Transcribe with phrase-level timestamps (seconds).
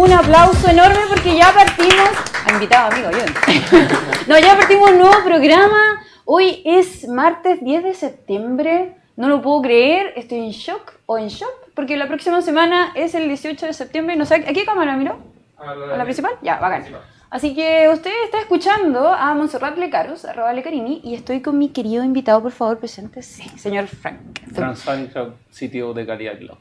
[0.00, 2.08] un aplauso enorme porque ya partimos.
[2.46, 3.18] Ha invitado amigo, yo.
[4.28, 6.02] no, ya partimos un nuevo programa.
[6.24, 8.96] Hoy es martes 10 de septiembre.
[9.16, 13.14] No lo puedo creer, estoy en shock o en shock porque la próxima semana es
[13.14, 14.36] el 18 de septiembre no sé.
[14.36, 15.18] ¿A qué cámara miró?
[15.58, 16.32] A ¿A la principal?
[16.40, 16.86] Ya, bacán.
[17.28, 22.02] Así que usted está escuchando a Monserrat Lecaros, arroba Lecarini, y estoy con mi querido
[22.02, 24.40] invitado, por favor, presente, sí, señor Frank.
[24.54, 26.58] Transfan Club, sitio de calidad Club.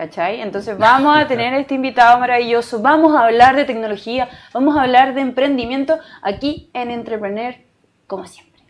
[0.00, 0.40] ¿Cachai?
[0.40, 5.12] Entonces vamos a tener este invitado maravilloso, vamos a hablar de tecnología, vamos a hablar
[5.12, 7.54] de emprendimiento aquí en Entrepreneur,
[8.06, 8.62] como siempre.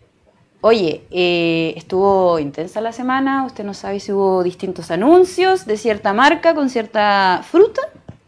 [0.61, 6.13] Oye, eh, estuvo intensa la semana, usted no sabe si hubo distintos anuncios de cierta
[6.13, 7.83] marca con cierta fruta.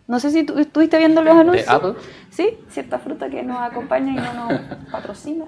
[0.07, 1.67] No sé si tú estuviste viendo los anuncios.
[1.67, 1.95] ¿De Apple?
[2.31, 4.61] Sí, cierta fruta que nos acompaña y no nos
[4.93, 5.47] patrocina.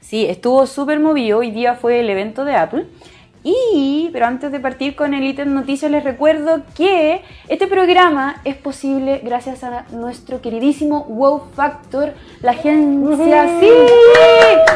[0.00, 1.38] Sí, estuvo súper movido.
[1.38, 2.86] Hoy día fue el evento de Apple.
[3.48, 8.56] Y, pero antes de partir con el ítem noticias, les recuerdo que este programa es
[8.56, 13.68] posible gracias a nuestro queridísimo Wow Factor, la agencia, sí,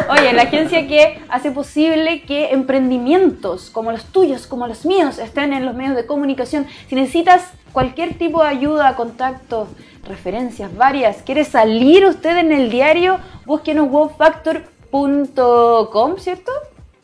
[0.09, 5.53] oye, la agencia que hace posible que emprendimientos como los tuyos, como los míos, estén
[5.53, 6.69] en los medios de comunicación.
[6.89, 9.67] Si necesitas cualquier tipo de ayuda, contacto,
[10.07, 16.53] referencias varias, quiere salir usted en el diario, búsquenos wowfactor.com, ¿cierto?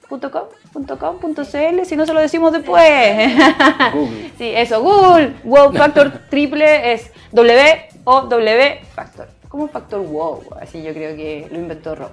[0.09, 0.43] .com, .com,
[0.85, 2.85] .cl, si no se lo decimos después.
[3.95, 4.31] Google.
[4.37, 5.35] Sí, eso, Google.
[5.45, 9.29] Wow Factor triple es W o W Factor.
[9.49, 12.11] Como Factor Wow, así yo creo que lo inventó Rob.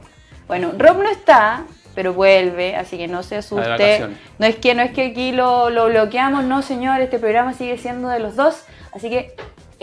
[0.47, 4.08] Bueno, Rob no está, pero vuelve, así que no se asuste.
[4.38, 7.77] No es que no es que aquí lo, lo bloqueamos, no señor, este programa sigue
[7.77, 9.36] siendo de los dos, así que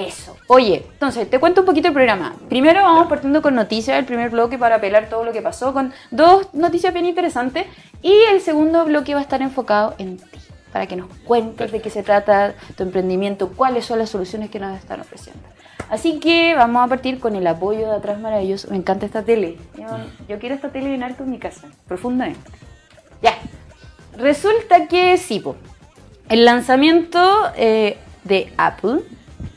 [0.07, 0.37] eso.
[0.47, 2.35] Oye, entonces, te cuento un poquito el programa.
[2.49, 5.93] Primero vamos partiendo con noticias, el primer bloque para apelar todo lo que pasó, con
[6.11, 7.67] dos noticias bien interesantes.
[8.03, 10.39] Y el segundo bloque va a estar enfocado en ti,
[10.73, 14.59] para que nos cuentes de qué se trata tu emprendimiento, cuáles son las soluciones que
[14.59, 15.43] nos están ofreciendo.
[15.91, 18.69] Así que vamos a partir con el apoyo de atrás maravilloso.
[18.71, 19.59] Me encanta esta tele.
[19.77, 19.87] Yo,
[20.29, 22.49] yo quiero esta tele en alto en mi casa, profundamente.
[23.21, 23.35] Ya.
[24.17, 25.57] Resulta que sí, po.
[26.29, 29.01] el lanzamiento eh, de Apple,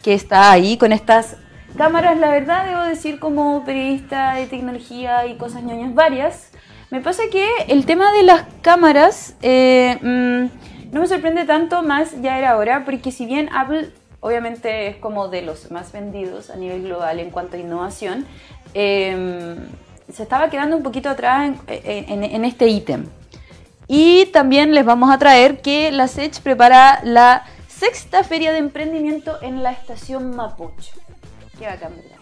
[0.04, 1.38] que está ahí con estas
[1.76, 6.52] cámaras, la verdad debo decir como periodista de tecnología y cosas ñoñas varias,
[6.92, 12.22] me pasa que el tema de las cámaras eh, mm, no me sorprende tanto, más
[12.22, 16.56] ya era hora, porque si bien Apple obviamente es como de los más vendidos a
[16.56, 18.28] nivel global en cuanto a innovación,
[18.76, 19.58] eh,
[20.12, 23.06] se estaba quedando un poquito atrás en, este ítem.
[23.88, 27.44] Y también les vamos a traer que la SECH prepara la
[27.80, 30.94] sexta feria de emprendimiento en la estación Mapocho.
[31.58, 32.18] Qué bacán, ¿verdad?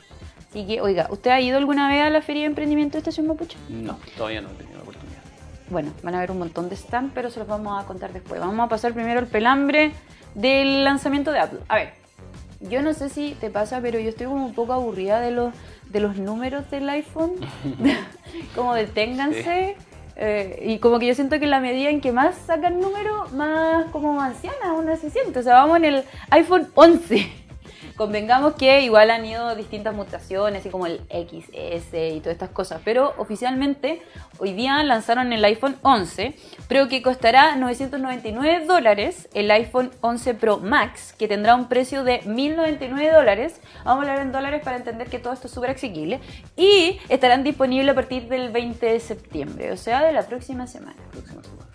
[0.49, 3.27] Así que, oiga, ¿usted ha ido alguna vez a la feria de emprendimiento de estación
[3.27, 3.57] Mapocho?
[3.69, 5.21] No, todavía no he tenido la oportunidad.
[5.69, 8.39] Bueno, van a ver un montón de stands, pero se los vamos a contar después.
[8.39, 9.91] Vamos a pasar primero el pelambre
[10.35, 11.59] del lanzamiento de Apple.
[11.67, 11.93] A ver,
[12.59, 15.53] yo no sé si te pasa, pero yo estoy como un poco aburrida de los,
[15.89, 17.33] de los números del iPhone.
[18.55, 19.75] como deténganse.
[20.23, 23.85] Eh, y como que yo siento que la medida en que más sacan números, más
[23.87, 25.39] como anciana uno se siente.
[25.39, 27.27] O sea, vamos en el iPhone 11.
[28.01, 32.81] Convengamos que igual han ido distintas mutaciones, así como el XS y todas estas cosas,
[32.83, 34.01] pero oficialmente
[34.39, 36.33] hoy día lanzaron el iPhone 11,
[36.67, 42.23] pero que costará 999 dólares, el iPhone 11 Pro Max, que tendrá un precio de
[42.25, 46.21] 1099 dólares, vamos a hablar en dólares para entender que todo esto es súper asequible,
[46.57, 50.97] y estarán disponibles a partir del 20 de septiembre, o sea, de la próxima semana.
[51.11, 51.67] Próxima semana.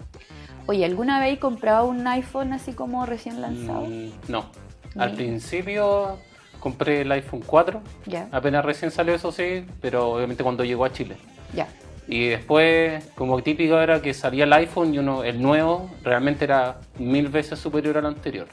[0.67, 3.83] Oye, ¿alguna vez comprado un iPhone así como recién lanzado?
[3.83, 4.66] Mm, no.
[4.99, 6.19] Al principio
[6.61, 7.81] compré el iPhone 4.
[8.07, 8.29] Ya.
[8.33, 11.17] Apenas recién salió eso sí, pero obviamente cuando llegó a Chile.
[11.55, 11.69] Ya.
[12.09, 16.77] Y después, como típico era que salía el iPhone y uno, el nuevo realmente era
[16.99, 18.47] mil veces superior al anterior.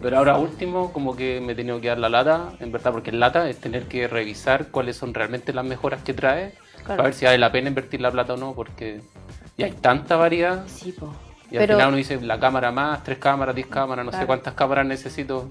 [0.00, 3.10] Pero ahora último, como que me he tenido que dar la lata, en verdad, porque
[3.10, 6.98] el lata es tener que revisar cuáles son realmente las mejoras que trae, Claro.
[6.98, 9.00] para ver si vale la pena invertir la plata o no, porque
[9.58, 10.64] ya hay tanta variedad.
[10.68, 11.12] Sí, po.
[11.50, 14.22] Y al final uno dice la cámara más, tres cámaras, diez cámaras, no Claro.
[14.22, 15.48] sé cuántas cámaras necesito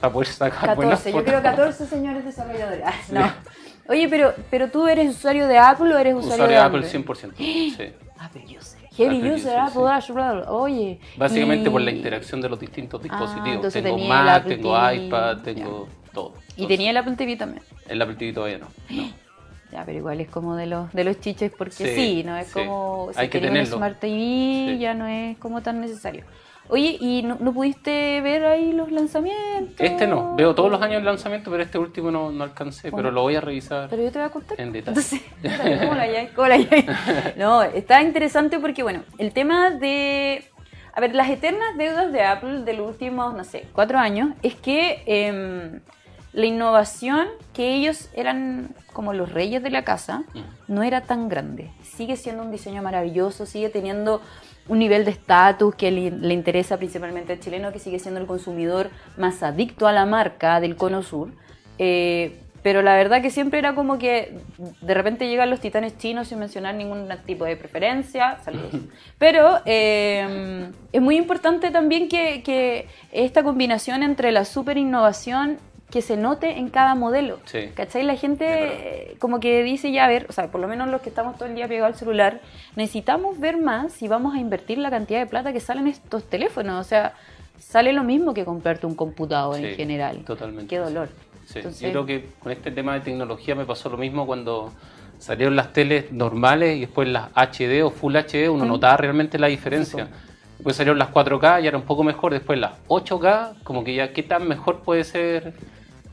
[0.00, 1.24] para poder sacar 14, buenas yo fotos.
[1.24, 2.84] quiero 14 señores desarrolladores.
[2.86, 3.32] Ah, no.
[3.92, 6.86] Oye, pero, pero tú eres usuario de Apple o eres usuario, Usuario de de Apple
[6.86, 7.04] Android?
[7.04, 7.34] 100%.
[7.76, 7.92] Sí.
[8.18, 8.80] Apple user.
[8.96, 10.12] Heavy Apple user, user, Apple, sí.
[10.12, 10.50] Bla, bla.
[10.52, 11.00] Oye.
[11.16, 13.48] Básicamente y- por la interacción de los distintos dispositivos.
[13.48, 16.34] Ah, entonces tengo Mac, Apple tengo TV, iPad, tengo todo.
[16.56, 17.62] Y tenía el Apple TV también.
[17.88, 18.68] El Apple TV todavía no.
[18.90, 19.10] no.
[19.74, 22.36] Ya, pero igual es como de los, de los chiches porque sí, Sí, ¿no?
[22.36, 22.52] Es sí.
[22.60, 23.66] como si Hay que.
[23.66, 24.78] Smart TV Sí.
[24.78, 26.24] ya no es como tan necesario.
[26.68, 29.80] Oye, ¿y no, no pudiste ver ahí los lanzamientos?
[29.84, 30.36] Este no.
[30.36, 32.92] Veo todos los años el lanzamiento, pero este último no, no alcancé.
[32.92, 33.88] Pero lo voy a revisar.
[33.90, 34.60] Pero yo te voy a contar.
[34.60, 34.96] En detalle.
[35.00, 35.20] Entonces,
[35.80, 36.30] ¿cómo la halláis?
[36.30, 36.56] ¿Cómo la?
[37.36, 40.44] No, está interesante porque, bueno, el tema de...
[40.94, 44.54] A ver, las eternas deudas de Apple de los últimos, no sé, cuatro años, es
[44.54, 45.80] que em,
[46.34, 50.24] la innovación, que ellos eran como los reyes de la casa,
[50.68, 51.70] no era tan grande.
[51.82, 54.20] Sigue siendo un diseño maravilloso, sigue teniendo
[54.66, 58.26] un nivel de estatus que le, le interesa principalmente al chileno, que sigue siendo el
[58.26, 61.30] consumidor más adicto a la marca del Cono Sur.
[61.78, 64.38] Eh, pero la verdad que siempre era como que
[64.80, 68.38] de repente llegan los titanes chinos sin mencionar ningún tipo de preferencia.
[68.42, 68.72] Saludos.
[69.18, 75.58] Pero eh, es muy importante también que, que esta combinación entre la super innovación
[75.94, 77.38] que se note en cada modelo.
[77.44, 77.68] Sí.
[77.72, 78.02] ¿Cachai?
[78.02, 81.00] La gente eh, como que dice ya, a ver, o sea, por lo menos los
[81.00, 82.40] que estamos todo el día pegados al celular,
[82.74, 86.84] necesitamos ver más si vamos a invertir la cantidad de plata que salen estos teléfonos.
[86.84, 87.12] O sea,
[87.60, 90.24] sale lo mismo que comprarte un computador en general.
[90.26, 90.66] totalmente.
[90.66, 91.10] Qué dolor.
[91.46, 94.72] Sí, Entonces- yo creo que con este tema de tecnología me pasó lo mismo cuando
[95.20, 99.46] salieron las teles normales y después las HD o Full HD, uno notaba realmente la
[99.46, 100.08] diferencia.
[100.56, 104.12] Después salieron las 4K y era un poco mejor, después las 8K, como que ya
[104.12, 105.54] qué tan mejor puede ser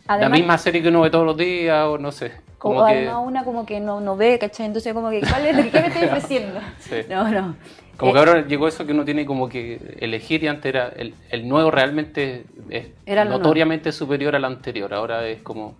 [0.07, 2.31] la misma serie que uno ve todos los días o no sé.
[2.57, 4.67] Como Como que, además una como que no, no ve, ¿cachai?
[4.67, 6.59] Entonces como que, ¿cuál es lo que qué me estoy ofreciendo?
[6.79, 6.95] Sí.
[7.09, 7.55] No, no.
[7.97, 10.89] como Eh, que ahora llegó eso que uno tiene como que elegir y antes era
[10.89, 15.75] el, el nuevo realmente es Era notoriamente superior al anterior, ahora es como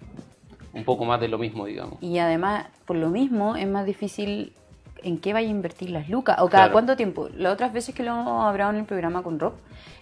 [0.74, 1.96] un poco más de lo mismo, digamos.
[2.02, 4.54] Y además, por lo mismo, es más difícil
[5.04, 6.72] en qué vaya a invertir las lucas o cada Claro.
[6.74, 7.30] cuánto tiempo.
[7.36, 9.54] Las otras veces que lo hemos hablado en el programa con Rob,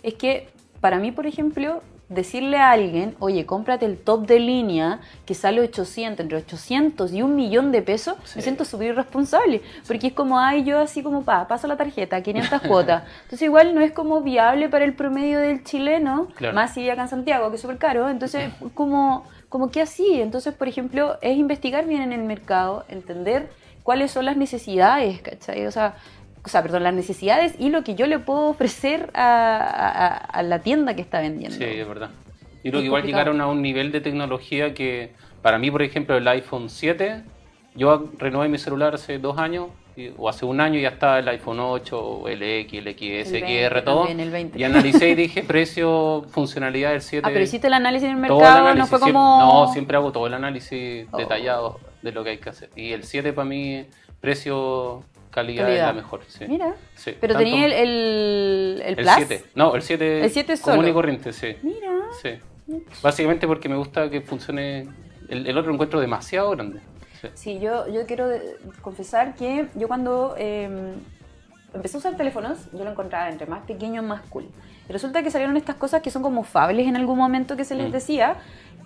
[0.04, 0.48] es que
[0.80, 5.62] para mí, por ejemplo, decirle a alguien, oye, cómprate el top de línea que sale
[5.62, 9.62] 800, entre 800 y un millón de pesos, me siento súper irresponsable.
[9.88, 13.04] Porque es como, ay, yo así como, pa, paso la tarjeta, 500 cuotas.
[13.24, 16.56] Entonces, igual no es como viable para el promedio del chileno, Claro.
[16.56, 18.10] más si acá en Santiago, que es súper caro.
[18.10, 20.20] Entonces, como, como que así.
[20.20, 23.50] Entonces, por ejemplo, es investigar bien en el mercado, entender
[23.84, 25.66] cuáles son las necesidades, ¿cachai?
[25.68, 25.96] O sea,
[26.44, 30.44] o sea, perdón, las necesidades y lo que yo le puedo ofrecer a, a- a
[30.44, 31.58] la tienda que está vendiendo.
[31.58, 32.10] Sí, es verdad.
[32.64, 36.18] Yo creo que igual llegaron a un nivel de tecnología que, para mí, por ejemplo,
[36.18, 37.24] el iPhone 7,
[37.76, 39.68] yo renové mi celular hace dos años,
[40.18, 43.42] o hace un año, y ya está el iPhone 8, el X, el XS, El
[43.44, 43.98] 20 XR, todo.
[44.06, 44.58] también, el 20.
[44.60, 47.26] Y analicé y dije precio, funcionalidad del 7.
[47.28, 49.40] Ah, pero hiciste el análisis en el mercado, el análisis, no fue siempre- como...
[49.66, 51.18] no, siempre hago todo el análisis Oh.
[51.18, 52.70] detallado de lo que hay que hacer.
[52.78, 53.86] Y el 7 para mí,
[54.22, 55.04] precio,
[55.42, 55.90] calidad, Calidad.
[55.90, 56.22] es la mejor.
[56.28, 56.46] sí.
[56.48, 59.12] Mira, Sí, pero tanto- tenía el, el, el el Plus.
[59.16, 59.44] 7.
[59.56, 60.88] No, el 7, El 7 común solo.
[60.88, 61.56] y corriente, sí.
[61.64, 61.92] Mira.
[62.22, 62.30] Sí.
[63.02, 64.88] Básicamente porque me gusta que funcione.
[65.28, 66.80] El, el otro encuentro demasiado grande.
[67.22, 67.28] Sí.
[67.36, 70.94] Sí, yo, yo quiero de- confesar que yo cuando eh,
[71.74, 74.46] empecé a usar teléfonos, yo lo encontraba entre más pequeño, más cool.
[74.88, 77.76] Y resulta que salieron estas cosas que son como fables en algún momento que se
[77.76, 77.92] les Mm.
[77.92, 78.38] decía.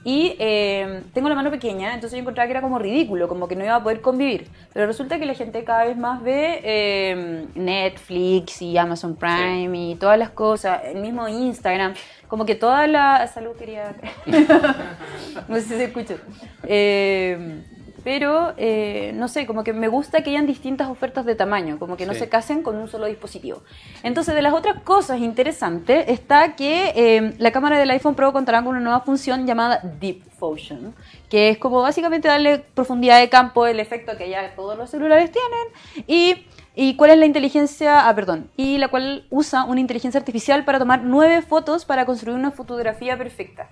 [0.06, 3.56] Y eh, tengo la mano pequeña, entonces yo encontraba que era como ridículo, como que
[3.56, 4.50] no iba a poder convivir.
[4.74, 9.96] Pero resulta que la gente cada vez más ve eh, Netflix y Amazon Prime y
[9.96, 11.94] todas las cosas, el mismo Instagram,
[12.28, 13.28] como que toda la...
[13.28, 13.96] Salud quería...
[15.48, 16.16] no sé si se escucha.
[16.64, 17.64] Eh,
[18.04, 21.96] pero, eh, no sé, como que me gusta que hayan distintas ofertas de tamaño, como
[21.98, 22.20] que no Sí.
[22.20, 23.64] se casen con un solo dispositivo.
[24.04, 28.60] Entonces, de las otras cosas interesantes está que eh, la cámara del iPhone Pro contará
[28.62, 30.94] con una nueva función llamada Deep Fusion,
[31.30, 35.32] que es como básicamente darle profundidad de campo, el efecto que ya todos los celulares
[35.32, 36.46] tienen, y,
[36.76, 40.80] y cuál es la inteligencia, ah, perdón, y la cual usa una inteligencia artificial para
[40.80, 43.70] tomar nueve fotos para construir una fotografía perfecta.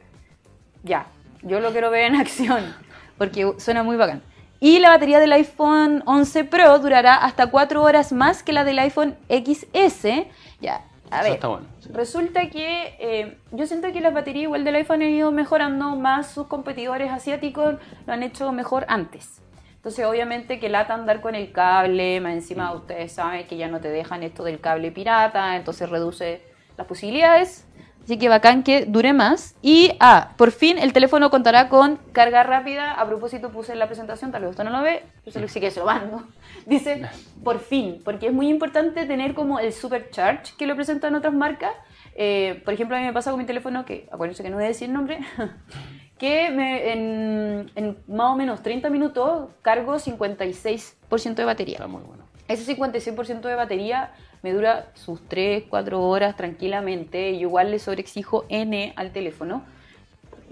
[0.83, 1.05] Ya,
[1.43, 2.73] yo lo quiero ver en acción,
[3.21, 4.23] porque suena muy bacán.
[4.59, 8.79] Y la batería del iPhone 11 Pro durará hasta 4 horas más que la del
[8.79, 10.25] iPhone XS.
[10.59, 11.33] Ya, a Eso ver.
[11.33, 11.89] está bueno, sí.
[11.93, 16.31] Resulta que eh, yo siento que las baterías igual del iPhone han ido mejorando más,
[16.31, 17.75] sus competidores asiáticos
[18.07, 19.39] lo han hecho mejor antes.
[19.75, 23.81] Entonces, obviamente que lata andar con el cable, más encima ustedes saben que ya no
[23.81, 26.41] te dejan esto del cable pirata, entonces reduce
[26.75, 27.67] las posibilidades.
[28.03, 29.55] Así que bacán que dure más.
[29.61, 32.93] Y, ah, por fin el teléfono contará con carga rápida.
[32.93, 35.47] A propósito, puse en la presentación, tal vez usted no lo ve, yo se lo
[35.47, 36.23] sí que se lo mando.
[36.65, 37.03] Dice,
[37.43, 41.71] por fin, porque es muy importante tener como el supercharge que lo presentan otras marcas.
[42.15, 44.65] Eh, por ejemplo, a mí me pasa con mi teléfono, que acuérdense que no voy
[44.65, 45.19] a decir nombre,
[46.17, 51.75] que me- en, en más o menos 30 minutos cargo 56% de batería.
[51.75, 52.23] Está muy bueno.
[52.47, 54.11] Ese 56% de batería
[54.43, 57.33] me dura sus 3, 4 horas tranquilamente.
[57.33, 59.63] Yo igual le sobreexijo N al teléfono.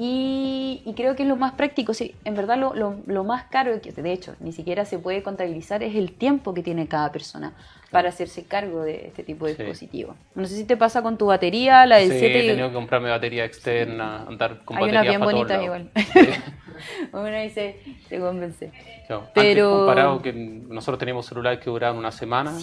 [0.01, 1.93] Y, y creo que es lo más práctico.
[1.93, 5.24] Sí, en verdad, lo, lo- lo más caro, que de hecho ni siquiera se puede
[5.24, 7.51] contabilizar, es el tiempo que tiene cada persona
[7.91, 9.63] para hacerse cargo de este tipo de Sí.
[9.63, 10.15] dispositivo.
[10.36, 12.39] No sé si te pasa con tu batería, la del Sí, 7.
[12.46, 15.89] he tenido que comprarme batería externa, andar con Hay batería unas bien para bonitas igual.
[17.12, 18.72] Uno dice, te convence.
[19.05, 22.53] Claro, Pero- Antes comparado que nosotros teníamos celulares que duraban una semana,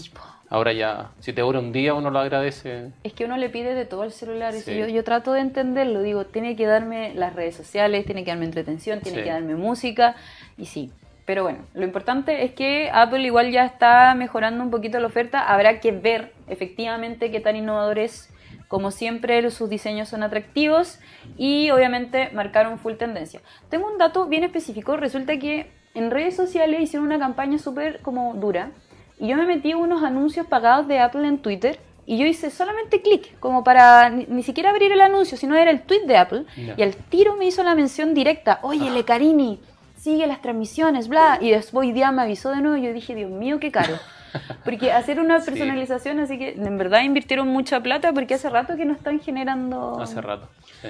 [0.48, 2.92] Ahora ya, si te dura un día, uno lo agradece.
[3.02, 4.54] Es que uno le pide de todo al celular.
[4.54, 4.72] y Sí.
[4.72, 6.02] si yo, yo trato de entenderlo.
[6.02, 9.24] Digo, tiene que darme las redes sociales, tiene que darme entretención, tiene Sí.
[9.24, 10.14] que darme música.
[10.56, 10.92] Y sí.
[11.24, 15.40] Pero bueno, lo importante es que Apple igual ya está mejorando un poquito la oferta.
[15.40, 18.30] Habrá que ver efectivamente qué tan innovador es.
[18.68, 21.00] Como siempre, sus diseños son atractivos
[21.36, 23.40] y obviamente marcaron full tendencia.
[23.68, 24.96] Tengo un dato bien específico.
[24.96, 28.70] Resulta que en redes sociales hicieron una campaña súper como dura
[29.18, 33.02] y yo me metí unos anuncios pagados de Apple en Twitter y yo hice solamente
[33.02, 36.44] clic, como para ni, ni siquiera abrir el anuncio, sino era el tweet de Apple.
[36.76, 39.60] Y al tiro me hizo la mención directa, oye, Lecarini,
[39.96, 41.38] sigue las transmisiones, bla.
[41.40, 43.94] Y después día me avisó de nuevo y yo dije, Dios mío, qué caro.
[44.64, 45.50] Porque hacer una Sí.
[45.50, 49.98] personalización, así que en verdad invirtieron mucha plata porque hace rato que no están generando...
[50.00, 50.48] Hace rato.
[50.82, 50.88] sí.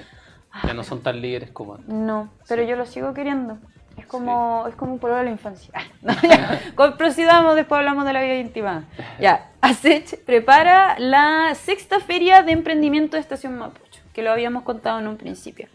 [0.66, 1.88] Ya no son tan líderes como antes.
[1.88, 2.68] No, pero Sí.
[2.68, 3.58] yo lo sigo queriendo.
[3.96, 5.72] Es como, es como un polvo de la infancia.
[6.02, 6.60] No, ya.
[6.96, 8.84] Prosigamos, después hablamos de la vida íntima.
[9.20, 15.00] Ya, Asech prepara la sexta feria de emprendimiento de Estación Mapocho, que lo habíamos contado
[15.00, 15.68] en un principio.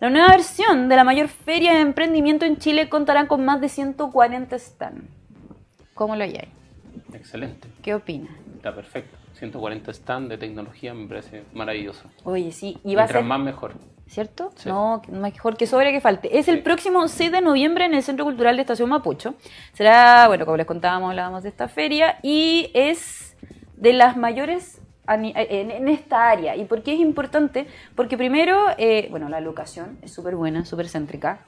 [0.00, 3.68] La nueva versión de la mayor feria de emprendimiento en Chile contará con más de
[3.68, 5.04] 140 stands.
[5.94, 6.48] ¿Cómo lo hay?
[7.14, 7.68] Excelente.
[7.82, 8.28] ¿Qué opina?
[8.56, 9.16] Está perfecto.
[9.38, 12.10] 140 stand de tecnología me parece maravilloso.
[12.24, 13.24] Oye, sí, y va a Mientras ser...
[13.24, 13.74] más mejor.
[14.08, 14.52] ¿Cierto?
[14.56, 14.68] Sí.
[14.68, 16.38] No, mejor que sobre que falte.
[16.38, 16.62] Es el Sí.
[16.62, 19.34] próximo 6 de noviembre en el Centro Cultural de Estación Mapucho.
[19.72, 23.36] Será, bueno, como les contábamos, hablábamos de esta feria y es
[23.76, 24.80] de las mayores
[25.18, 26.56] ni- en, esta área.
[26.56, 27.66] ¿Y por qué es importante?
[27.94, 31.40] Porque primero, eh, bueno, la locación es súper buena, súper céntrica.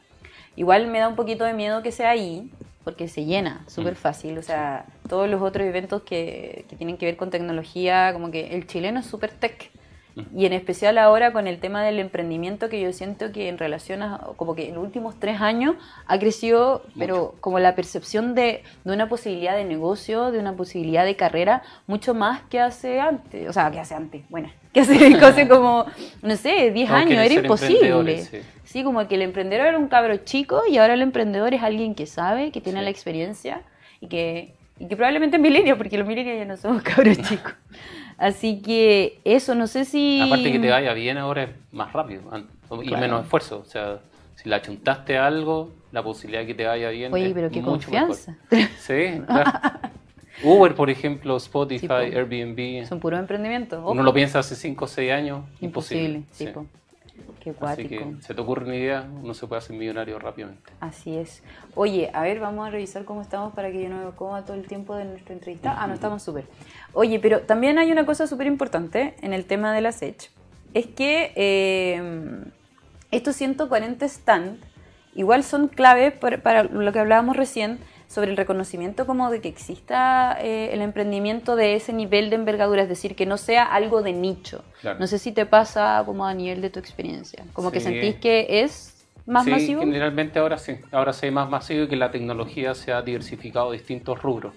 [0.57, 2.51] Igual me da un poquito de miedo que sea ahí,
[2.83, 4.37] porque se llena súper fácil.
[4.37, 8.49] O sea, todos los otros eventos que, que tienen que ver con tecnología, como que
[8.49, 9.71] el chileno es súper tech.
[10.37, 14.03] Y en especial ahora con el tema del emprendimiento que yo siento que en relación
[14.03, 18.63] a, como que en los últimos tres años ha crecido, pero como la percepción de,
[18.85, 23.49] de una posibilidad de negocio, de una posibilidad de carrera, mucho más que hace antes,
[23.49, 25.87] o sea, que hace antes, bueno, que hace, hace como,
[26.23, 28.23] no sé, 10 No, años, era imposible.
[28.23, 28.39] sí.
[28.65, 31.95] Sí, como que el emprendedor era un cabro chico y ahora el emprendedor es alguien
[31.95, 32.85] que sabe, que tiene Sí.
[32.85, 33.63] la experiencia
[34.01, 37.55] y que, y que probablemente es milenio, porque los milenios ya no somos cabros chicos.
[38.19, 40.21] Así que eso, no sé si...
[40.21, 42.23] Aparte que te vaya bien ahora es más rápido
[42.83, 43.01] y Claro.
[43.01, 43.61] menos esfuerzo.
[43.61, 44.01] O sea,
[44.35, 47.49] si la chuntaste a algo, la posibilidad de que te vaya bien Oye, es pero
[47.51, 48.37] qué mucho confianza.
[48.51, 48.69] mejor.
[48.79, 49.51] Sí, claro.
[50.45, 52.17] Uber, por ejemplo, Spotify, Sí.
[52.17, 52.87] Airbnb.
[52.87, 53.83] Son puros emprendimientos.
[53.85, 56.25] Uno lo piensa hace 5 o 6 años, Imposible, imposible.
[56.33, 56.69] sí, sí.
[57.41, 60.73] Qué Así que se te ocurre una idea, uno se puede hacer millonario rápidamente.
[60.81, 61.43] Así es.
[61.75, 64.57] Oye, a ver, vamos a revisar cómo estamos para que yo no me coma todo
[64.57, 65.75] el tiempo de nuestra entrevista.
[65.79, 66.45] Ah, no, estamos súper.
[66.99, 70.31] Oye, pero también hay una cosa súper importante en el tema de la SECH.
[70.75, 72.03] Es que eh,
[73.13, 74.59] estos 140 stand
[75.15, 77.79] igual son clave para, para lo que hablábamos recién
[78.09, 82.83] sobre el reconocimiento como de que exista eh, el emprendimiento de ese nivel de envergadura,
[82.83, 84.65] es decir, que no sea algo de nicho.
[84.81, 84.99] Claro.
[84.99, 88.63] No sé si te pasa como a nivel de tu experiencia, como que sentís que
[88.63, 89.81] es más sí, masivo.
[89.83, 90.75] generalmente ahora sí.
[90.91, 94.53] Ahora sí es más masivo y que la tecnología se ha diversificado a distintos rubros.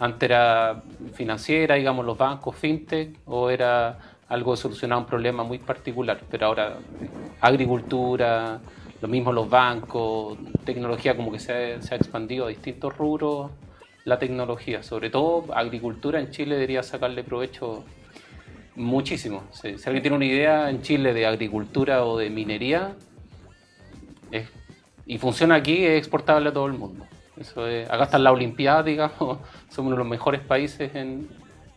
[0.00, 5.58] Antes era financiera, digamos, los bancos, fintech, o era algo de solucionar un problema muy
[5.58, 6.18] particular.
[6.30, 7.08] Pero ahora eh,
[7.40, 8.60] agricultura,
[9.02, 13.50] lo mismo los bancos, tecnología como que se ha, expandido a distintos rubros
[14.04, 14.82] la tecnología.
[14.82, 17.84] Sobre todo agricultura en Chile debería sacarle provecho
[18.76, 19.44] muchísimo.
[19.52, 22.94] Si, si alguien tiene una idea en Chile de agricultura o de minería,
[24.30, 24.48] es-
[25.04, 27.04] y funciona aquí, es exportable a todo el mundo.
[27.40, 31.26] Eso es, acá están las Olimpiadas, digamos, somos uno de los mejores países en,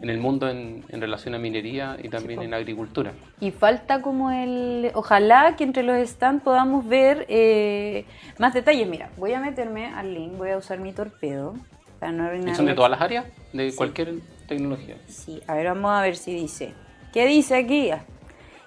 [0.01, 2.43] en el mundo en, en relación a minería y también po.
[2.45, 3.13] en agricultura.
[3.39, 4.91] Y falta como el...
[4.93, 8.05] Ojalá que entre los stands podamos ver eh,
[8.39, 8.87] más detalles.
[8.89, 11.55] Mira, voy a meterme al link, voy a usar mi torpedo
[11.99, 13.25] para no ¿Y arruinar son de la- todas las áreas?
[13.53, 13.77] De Sí.
[13.77, 14.15] cualquier
[14.47, 14.97] tecnología.
[15.07, 16.73] Sí, a ver, vamos a ver si dice.
[17.13, 17.89] ¿Qué dice aquí?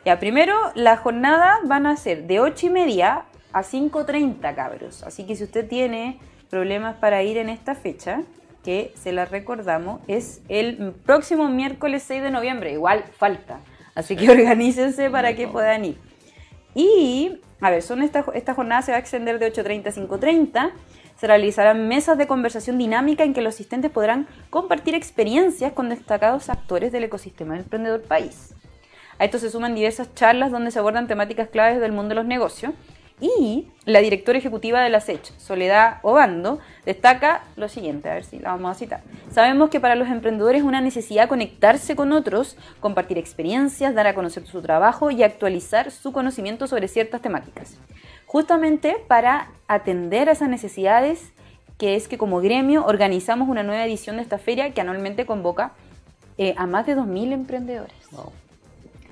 [0.06, 5.02] Ya, primero, la jornada van a ser de 8 y media a 5.30, cabros.
[5.02, 6.18] Así que si usted tiene
[6.50, 8.22] problemas para ir en esta fecha,
[8.64, 12.72] que se la recordamos, es el próximo miércoles 6 de noviembre.
[12.72, 13.60] Igual falta.
[13.94, 15.98] Así que organícense para que puedan ir.
[16.74, 20.72] Y, a ver, son esta, esta jornada se va a extender de 8.30 a 5.30.
[21.16, 26.50] Se realizarán mesas de conversación dinámica en que los asistentes podrán compartir experiencias con destacados
[26.50, 28.54] actores del ecosistema del emprendedor país.
[29.18, 32.26] A esto se suman diversas charlas donde se abordan temáticas claves del mundo de los
[32.26, 32.74] negocios.
[33.18, 38.38] Y la directora ejecutiva de la SECH, Soledad Obando, destaca lo siguiente, a ver si
[38.38, 39.00] la vamos a citar.
[39.30, 44.14] Sabemos que para los emprendedores es una necesidad conectarse con otros, compartir experiencias, dar a
[44.14, 47.78] conocer su trabajo y actualizar su conocimiento sobre ciertas temáticas.
[48.26, 51.32] Justamente para atender a esas necesidades,
[51.78, 55.72] que es que como gremio organizamos una nueva edición de esta feria que anualmente convoca
[56.36, 57.96] eh, a más de 2.000 emprendedores.
[58.10, 58.32] Wow.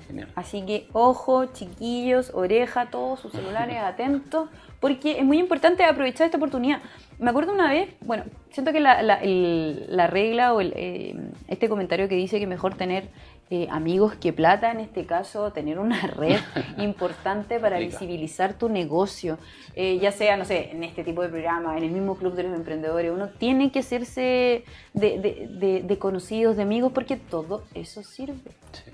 [0.07, 0.27] Genial.
[0.35, 6.37] Así que ojo, chiquillos, oreja, todos sus celulares atentos, porque es muy importante aprovechar esta
[6.37, 6.81] oportunidad.
[7.17, 11.15] Me acuerdo una vez, bueno, siento que la, la- el- la regla o el, eh,
[11.47, 13.07] este comentario que dice que mejor tener
[13.51, 16.39] eh, amigos que plata, en este caso, tener una red
[16.79, 19.37] importante para visibilizar tu negocio,
[19.77, 22.43] Eh, ya sea, no sé, en este tipo de programa, en el mismo club de
[22.43, 27.63] los emprendedores, uno tiene que hacerse de, de- de- de conocidos, de amigos, porque todo
[27.73, 28.51] eso sirve.
[28.71, 28.91] Sí.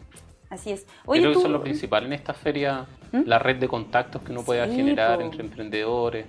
[0.51, 0.85] Así es.
[0.85, 3.21] Yo creo que tú- eso es lo principal en esta feria, ¿Mm?
[3.25, 5.23] la red de contactos que uno pueda Sí, generar po.
[5.25, 6.25] entre emprendedores,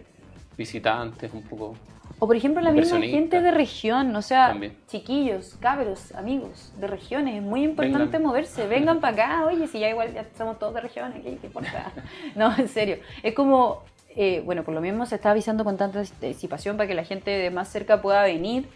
[0.57, 1.75] visitantes, un poco.
[2.19, 4.77] O por ejemplo la misma gente de región, o sea, También.
[4.87, 8.23] chiquillos, cabros, amigos de regiones, es muy importante Vengan.
[8.23, 11.47] moverse, vengan para acá, oye, si ya igual ya somos todos de regiones, ¿qué, qué
[11.49, 11.91] importa?
[12.37, 13.83] No, en serio, es como,
[14.15, 17.31] eh, bueno, por lo mismo se está avisando con tanta anticipación para que la gente
[17.33, 18.69] de más cerca pueda venir.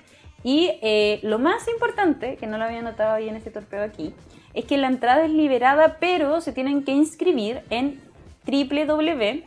[0.43, 4.13] Y eh, lo más importante, que no lo había notado ahí en este torpeo aquí,
[4.57, 8.01] es que la entrada es liberada, pero se tienen que inscribir en
[8.47, 9.45] www.asech.cl,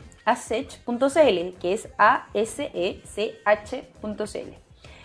[1.59, 3.09] que es E A-S-E-C-H.cl.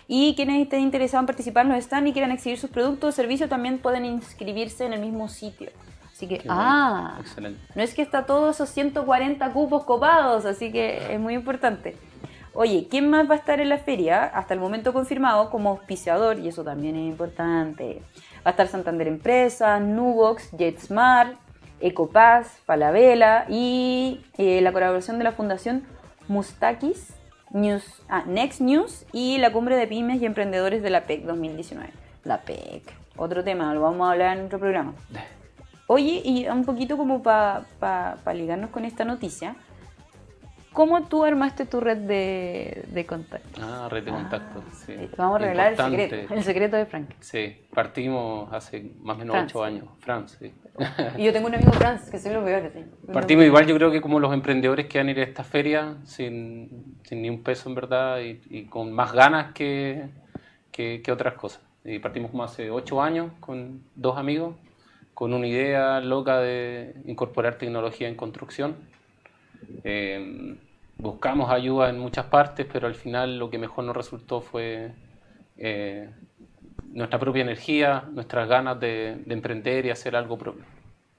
[0.07, 3.49] Y quienes estén interesados en participar no están y quieran exhibir sus productos o servicios
[3.49, 5.71] también pueden inscribirse en el mismo sitio.
[6.11, 7.59] Así que, Qué bueno, ah, Excelente.
[7.73, 11.97] no es que está todos esos 140 cupos copados, así que es muy importante.
[12.53, 14.23] Oye, ¿quién más va a estar en la feria?
[14.23, 18.01] Hasta el momento confirmado como auspiciador, y eso también es importante.
[18.45, 21.35] Va a estar Santander Empresa, Nubox, JetSmart,
[21.79, 25.83] Ecopass, Falabella y eh, la colaboración de la Fundación
[26.27, 27.13] Mustakis,
[27.49, 31.89] News, ah, Next News y la Cumbre de Pymes y Emprendedores de la PEC 2019.
[32.23, 32.83] La PEC,
[33.17, 34.93] otro tema, lo vamos a hablar en otro programa.
[35.87, 37.65] Oye, y un poquito como para
[38.33, 39.55] ligarnos con esta noticia,
[40.75, 43.59] ¿cómo tú armaste tu red de, de contacto?
[43.63, 44.63] Ah, red de contactos.
[44.85, 44.93] sí.
[44.93, 47.09] Eh, Vamos a revelar el secreto, el secreto de Frank.
[47.21, 49.85] Sí, partimos hace más o menos ocho años.
[49.99, 50.53] Franz, sí.
[51.17, 52.69] Y yo tengo un amigo Franz, que soy lo peor.
[52.73, 52.83] sí.
[53.11, 55.95] Partimos igual, yo creo que como los emprendedores que van a ir a esta feria
[56.03, 60.09] sin, sin ni un peso en verdad y, y con más ganas que,
[60.71, 61.61] que, que otras cosas.
[61.85, 64.55] Y partimos como hace ocho años con dos amigos,
[65.13, 68.75] con una idea loca de incorporar tecnología en construcción.
[69.83, 70.57] Eh,
[70.97, 74.93] buscamos ayuda en muchas partes, pero al final lo que mejor nos resultó fue
[75.57, 76.09] eh,
[76.91, 80.63] nuestra propia energía, nuestras ganas de, de emprender y hacer algo propio.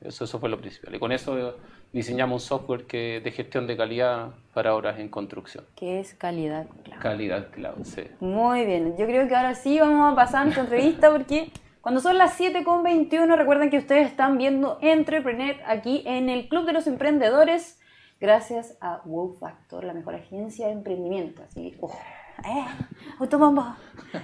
[0.01, 0.95] Eso, eso fue lo principal.
[0.95, 1.57] Y con eso
[1.93, 5.65] diseñamos un software que, de gestión de calidad para obras en construcción.
[5.75, 6.67] Que es calidad.
[6.85, 7.03] claro.
[7.03, 8.03] Calidad cloud, sí.
[8.21, 12.01] Muy bien, yo creo que ahora sí vamos a pasar a nuestra entrevista porque cuando
[12.01, 16.87] son las 7.21 recuerden que ustedes están viendo Entrepreneur aquí en el Club de los
[16.87, 17.81] Emprendedores
[18.21, 21.43] gracias a Wow Factor, la mejor agencia de emprendimiento.
[21.43, 21.99] Así que, ojo,
[22.45, 22.65] eh.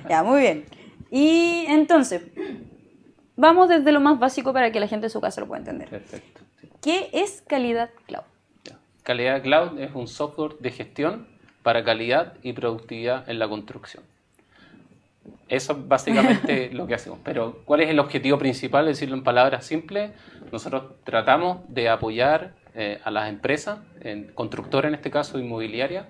[0.08, 0.64] Ya, muy bien.
[1.10, 2.22] Y entonces,
[3.36, 5.88] vamos desde lo más básico para que la gente de su casa lo pueda entender.
[5.88, 6.40] Perfecto.
[6.80, 8.24] ¿Qué es calidad cloud?
[9.02, 11.26] Calidad Cloud es un software de gestión
[11.64, 14.04] para calidad y productividad en la construcción.
[15.48, 17.18] Eso es básicamente lo que hacemos.
[17.24, 18.86] Pero, ¿cuál es el objetivo principal?
[18.86, 20.12] Decirlo en palabras simples,
[20.52, 26.06] nosotros tratamos de apoyar eh, a las empresas, en, constructoras en este caso, inmobiliarias,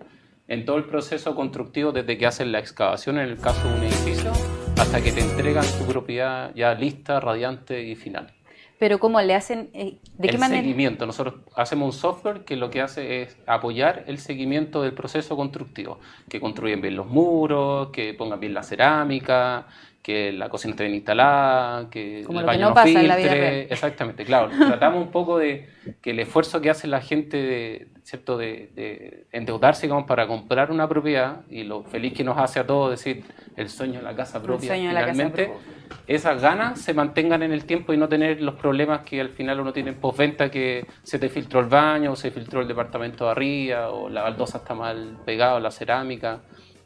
[0.49, 3.83] en todo el proceso constructivo desde que hacen la excavación, en el caso de un
[3.85, 4.33] edificio,
[4.79, 8.33] hasta que te entregan tu propiedad ya lista, radiante y final
[8.79, 9.71] Pero ¿cómo le hacen?
[9.75, 10.61] eh, ¿De qué el manera?
[10.61, 11.07] seguimiento.
[11.07, 16.01] Nosotros hacemos un software que lo que hace es apoyar el seguimiento del proceso constructivo,
[16.29, 19.67] que construyen bien los muros, que pongan bien la cerámica,
[20.03, 23.01] que la cocina esté bien instalada, que Como el lo que baño no no, pasa
[23.01, 23.09] en filtre.
[23.09, 23.67] la vida real.
[23.71, 24.51] Exactamente, claro.
[24.67, 25.69] Tratamos un poco de
[26.01, 28.37] que el esfuerzo que hace la gente de, ¿cierto?
[28.37, 32.67] De, de endeudarse digamos, para comprar una propiedad y lo feliz que nos hace a
[32.67, 33.25] todos decir
[33.57, 35.63] el sueño de la casa propia casa finalmente propia.
[36.07, 39.61] esas ganas se mantengan en el tiempo y no tener los problemas que al final
[39.61, 43.25] uno tiene en postventa que se te filtró el baño, o se filtró el departamento
[43.27, 46.41] de arriba, o la baldosa está mal pegada, o la cerámica.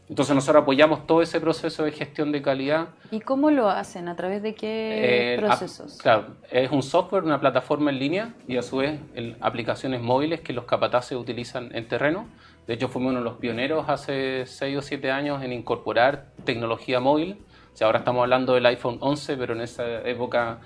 [0.08, 2.88] Entonces nosotros apoyamos todo ese proceso de gestión de calidad.
[3.10, 4.06] ¿Y cómo lo hacen?
[4.08, 5.96] ¿A través de qué Eh, procesos?
[5.96, 10.00] ap- claro, es un software, una plataforma en línea y a su vez el- aplicaciones
[10.00, 12.28] móviles que los capataces utilizan en terreno.
[12.68, 17.00] De hecho, fuimos uno de los pioneros hace 6 o 7 años en incorporar tecnología
[17.00, 17.38] móvil.
[17.74, 20.60] O sea, ahora estamos hablando del iPhone 11, pero en esa época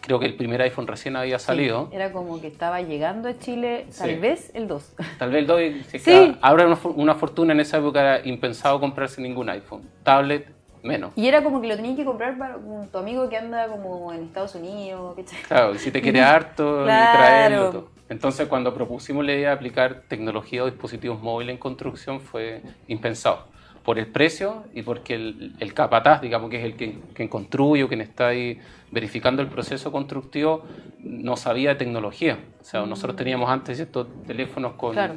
[0.00, 1.88] creo que el primer iPhone recién había salido.
[1.90, 4.16] Sí, era como que estaba llegando a Chile, tal Sí.
[4.16, 4.94] vez el 2.
[5.18, 6.36] Tal vez el 2, si Sí.
[6.40, 9.82] ahora una, for- una fortuna en esa época era impensado comprarse ningún iPhone.
[10.02, 10.46] Tablet,
[10.82, 11.12] menos.
[11.16, 12.56] Y era como que lo tenías que comprar para
[12.90, 15.42] tu amigo que anda como en Estados Unidos, ¿cachai?
[15.42, 17.18] Claro, si te quiere harto, Claro.
[17.18, 17.70] traerlo.
[17.70, 17.88] todo.
[18.08, 23.44] Entonces, cuando propusimos la idea de aplicar tecnología o dispositivos móviles en construcción, fue impensado.
[23.88, 27.84] Por el precio y porque el, el capataz, digamos, que es el que, que construye
[27.84, 30.62] o quien está ahí verificando el proceso constructivo,
[31.02, 32.36] no sabía de tecnología.
[32.60, 35.14] O sea, nosotros teníamos antes estos teléfonos con Claro.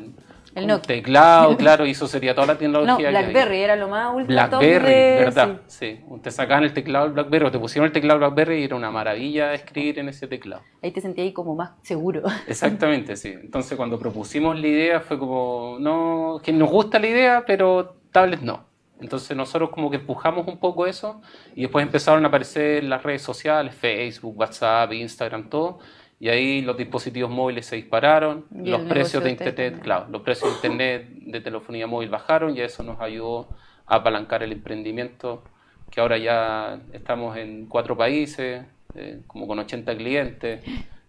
[0.55, 0.87] El Nokia.
[0.87, 2.97] teclado, claro, y eso sería toda la No, tecnología.
[2.97, 3.23] que hay.
[3.25, 5.61] BlackBerry era lo más ultra Blackberry, de- ¿verdad?
[5.67, 5.99] Sí.
[6.23, 8.89] Te sacaban el teclado del Blackberry o te pusieron el teclado Blackberry y era una
[8.89, 10.61] maravilla escribir en ese teclado.
[10.63, 10.77] sí.
[10.83, 12.21] Ahí te sentías ahí como más seguro.
[12.47, 13.33] Exactamente, sí.
[13.33, 18.43] Entonces cuando propusimos la idea fue como, no, que nos gusta la idea, pero tablets
[18.43, 18.65] no.
[18.99, 21.21] Entonces nosotros como que empujamos un poco eso
[21.55, 25.79] y después empezaron a aparecer las redes sociales, Facebook, WhatsApp, Instagram, todo.
[26.19, 30.55] Y ahí los dispositivos móviles se dispararon, los precios de internet, claro, los precios de
[30.55, 33.47] internet de telefonía móvil bajaron y eso nos ayudó
[33.87, 35.43] a apalancar el emprendimiento,
[35.89, 40.63] que ahora ya estamos en cuatro países, eh, como con 80 clientes.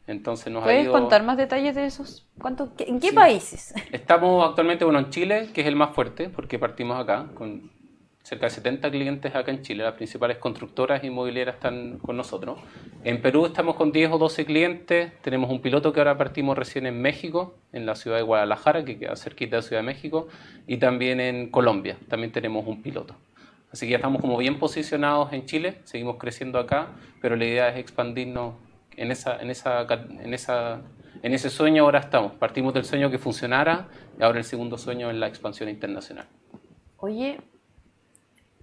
[0.06, 2.26] Entonces nos ha ¿Puedes ido- contar más detalles de esos?
[2.38, 3.14] ¿Cuánto, ¿En qué Sí.
[3.14, 3.74] países?
[3.92, 7.70] Estamos actualmente bueno, en Chile, que es el más fuerte, porque partimos acá, con
[8.24, 9.82] cerca de 70 clientes acá en Chile.
[9.84, 12.58] Las principales constructoras inmobiliarias están con nosotros.
[13.04, 15.12] En Perú estamos con 10 o 12 clientes.
[15.22, 18.96] Tenemos un piloto que ahora partimos recién en México, en la ciudad de Guadalajara, que
[18.98, 20.28] queda cerquita de la Ciudad de México.
[20.68, 23.16] Y también en Colombia, también tenemos un piloto.
[23.72, 26.88] Así que ya estamos como bien posicionados en Chile, seguimos creciendo acá,
[27.20, 28.54] pero la idea es expandirnos
[28.96, 30.81] en esa, en esa, en esa,
[31.22, 32.33] en ese sueño ahora estamos.
[32.33, 36.26] Partimos del sueño que funcionara y ahora el segundo sueño es la expansión internacional.
[36.98, 37.40] Oye,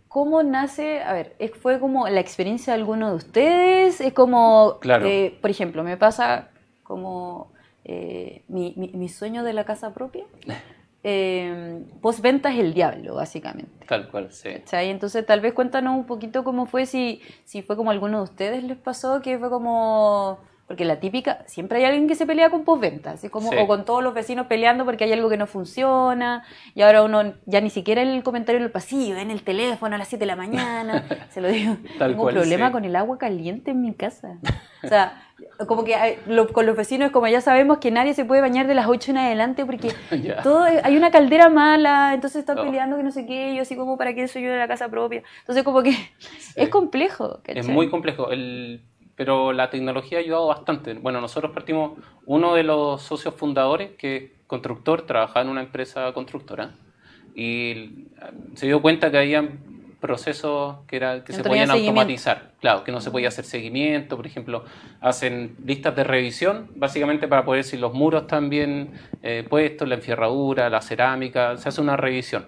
[0.08, 1.02] ¿cómo nace?
[1.02, 4.02] A ver, ¿es- ¿fue como la experiencia de alguno de ustedes?
[4.02, 5.06] Es como, Claro.
[5.08, 6.50] eh, por ejemplo, me pasa
[6.84, 7.52] como
[7.86, 10.26] eh, mi, mi- mi sueño de la casa propia.
[11.04, 13.86] Eh, postventa es el diablo, básicamente.
[13.88, 14.50] Tal cual, sí.
[14.50, 14.90] ¿Cachai?
[14.90, 18.24] Entonces, tal vez cuéntanos un poquito cómo fue, si, si fue como a alguno de
[18.26, 20.40] ustedes les pasó, que fue como...
[20.68, 23.58] Porque la típica, siempre hay alguien que se pelea con postventa, así como, Sí.
[23.60, 26.44] o con todos los vecinos peleando porque hay algo que no funciona,
[26.76, 29.98] y ahora uno ya ni siquiera el comentario en el pasillo, en el teléfono a
[29.98, 32.72] las 7 de la mañana, se lo digo, Tal tengo cual, un problema sí.
[32.74, 34.38] con el agua caliente en mi casa.
[34.84, 35.29] O sea,
[35.68, 38.76] como que lo- con los vecinos, como ya sabemos que nadie se puede bañar de
[38.76, 39.90] las 8 en adelante porque
[40.44, 42.64] todo es- hay una caldera mala, entonces están Oh.
[42.64, 44.90] peleando que no sé qué, yo así como, ¿para qué soy yo de la casa
[44.90, 45.24] propia?
[45.42, 45.92] Entonces como que
[46.56, 47.74] es complejo, Es ¿cachai?
[47.74, 48.82] muy complejo, el-
[49.16, 50.94] pero la tecnología ha ayudado bastante.
[50.94, 56.12] Bueno, nosotros partimos, uno de los socios fundadores, que es constructor, trabajaba en una empresa
[56.14, 56.72] constructora
[57.36, 58.08] y
[58.56, 59.48] se dio cuenta que había
[60.00, 62.52] procesos que, era, que No se podían automatizar.
[62.62, 64.64] Claro, que no se podía hacer seguimiento, por ejemplo,
[65.02, 68.92] hacen listas de revisión, básicamente para poder si los muros están bien
[69.24, 72.46] eh, puestos, la enfierradura, la cerámica, se hace una revisión.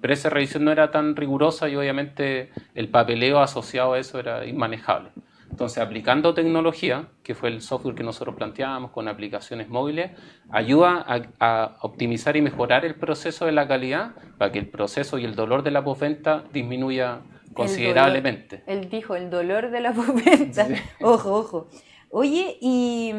[0.00, 4.44] Pero esa revisión no era tan rigurosa y obviamente el papeleo asociado a eso era
[4.46, 5.10] inmanejable.
[5.50, 10.10] Entonces, aplicando tecnología, que fue el software que nosotros planteábamos con aplicaciones móviles,
[10.50, 15.18] ayuda a, a optimizar y mejorar el proceso de la calidad para que el proceso
[15.18, 17.20] y el dolor de la postventa disminuya
[17.54, 18.56] considerablemente.
[18.66, 20.68] dolor- Él dijo, el dolor de la postventa.
[21.00, 21.68] Ojo, ojo.
[22.10, 23.12] Oye, y,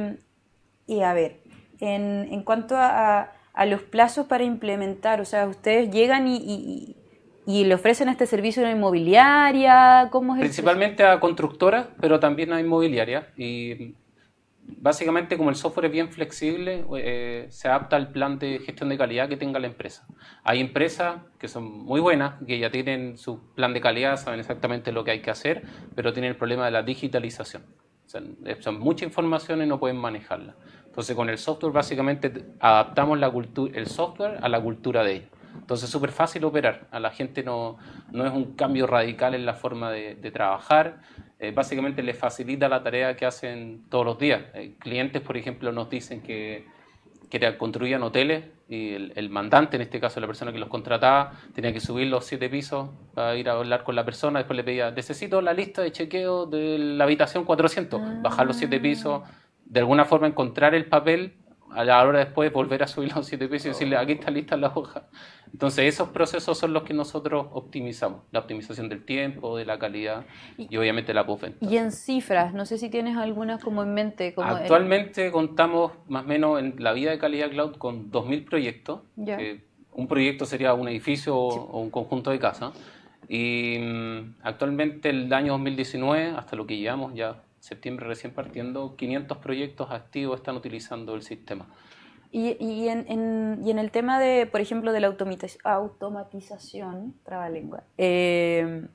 [0.86, 1.40] y a ver,
[1.80, 6.36] en, en cuanto a, a- a los plazos para implementar, o sea, ustedes llegan y,
[6.38, 6.96] y-
[7.48, 12.52] y le ofrecen este servicio a una inmobiliaria, ¿cómo es Principalmente a constructoras, pero también
[12.52, 13.24] a inmobiliarias.
[13.38, 13.96] Y
[14.62, 18.98] básicamente, como el software es bien flexible, eh, se adapta al plan de gestión de
[18.98, 20.06] calidad que tenga la empresa.
[20.44, 24.92] Hay empresas que son muy buenas, que ya tienen su plan de calidad, saben exactamente
[24.92, 25.64] lo que hay que hacer,
[25.96, 27.64] pero tienen el problema de la digitalización.
[28.08, 30.58] O sea, eh, son mucha información y no pueden manejarla.
[30.86, 33.32] Entonces, con el software, básicamente adaptamos la
[33.74, 35.37] el software a la cultura de ellos.
[35.60, 36.88] Entonces es súper fácil operar.
[36.91, 37.78] A la gente no,
[38.12, 41.02] no es un cambio radical en la forma de, trabajar.
[41.39, 44.41] Eh, básicamente les facilita la tarea que hacen todos los días.
[44.54, 46.65] Eh, clientes, por ejemplo, nos dicen que,
[47.30, 51.72] que construían hoteles y el, mandante, en este caso la persona que los contrataba, tenía
[51.72, 54.39] que subir los siete pisos para ir a hablar con la persona.
[54.39, 58.22] Después le pedía, necesito la lista de chequeo de la habitación 400.
[58.22, 59.24] Bajar los siete pisos,
[59.65, 61.36] de alguna forma encontrar el papel
[61.71, 64.58] a la hora después volver a subir los siete pisos y decirle aquí está lista
[64.58, 65.08] la hoja.
[65.51, 70.25] Entonces esos procesos son los que nosotros optimizamos, la optimización del tiempo, de la calidad
[70.58, 71.65] y, obviamente la postventa.
[71.65, 74.34] Y en cifras, no sé si tienes algunas como en mente.
[74.34, 78.45] Como el- Actualmente contamos más o menos en la vida de calidad cloud con 2.000
[78.45, 79.01] proyectos.
[79.15, 79.38] Ya.
[79.38, 82.71] que un proyecto sería un edificio o, o un conjunto de casas.
[83.30, 89.38] Y mm, actualmente el año 2019, hasta lo que llevamos ya septiembre recién partiendo, 500
[89.38, 91.65] proyectos activos están utilizando el sistema.
[92.32, 97.13] Y, y en, en- y en el tema de, por ejemplo, de la automatiz- automatización,
[97.23, 98.88] trabalengua, eh,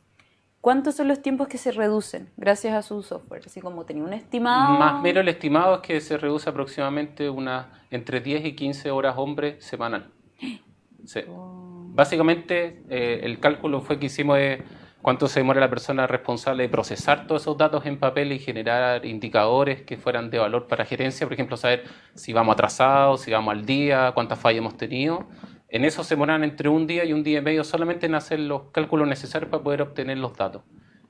[0.60, 3.42] ¿cuántos son los tiempos que se reducen gracias a su software?
[3.46, 4.78] Así como tenía un estimado.
[4.78, 8.90] Más o menos el estimado es que se reduce aproximadamente unas entre 10 y 15
[8.90, 10.10] horas hombre semanal.
[11.04, 11.18] Sí.
[11.28, 11.86] Oh.
[11.94, 14.62] Básicamente, eh, el cálculo fue que hicimos de
[15.02, 19.04] cuánto se demora la persona responsable de procesar todos esos datos en papel y generar
[19.04, 21.84] indicadores que fueran de valor para gerencia, por ejemplo, saber
[22.14, 25.28] si vamos atrasados, si vamos al día, cuántas fallas hemos tenido.
[25.68, 28.38] En eso se demoran entre un día y un día y medio solamente en hacer
[28.40, 30.62] los cálculos necesarios para poder obtener los datos.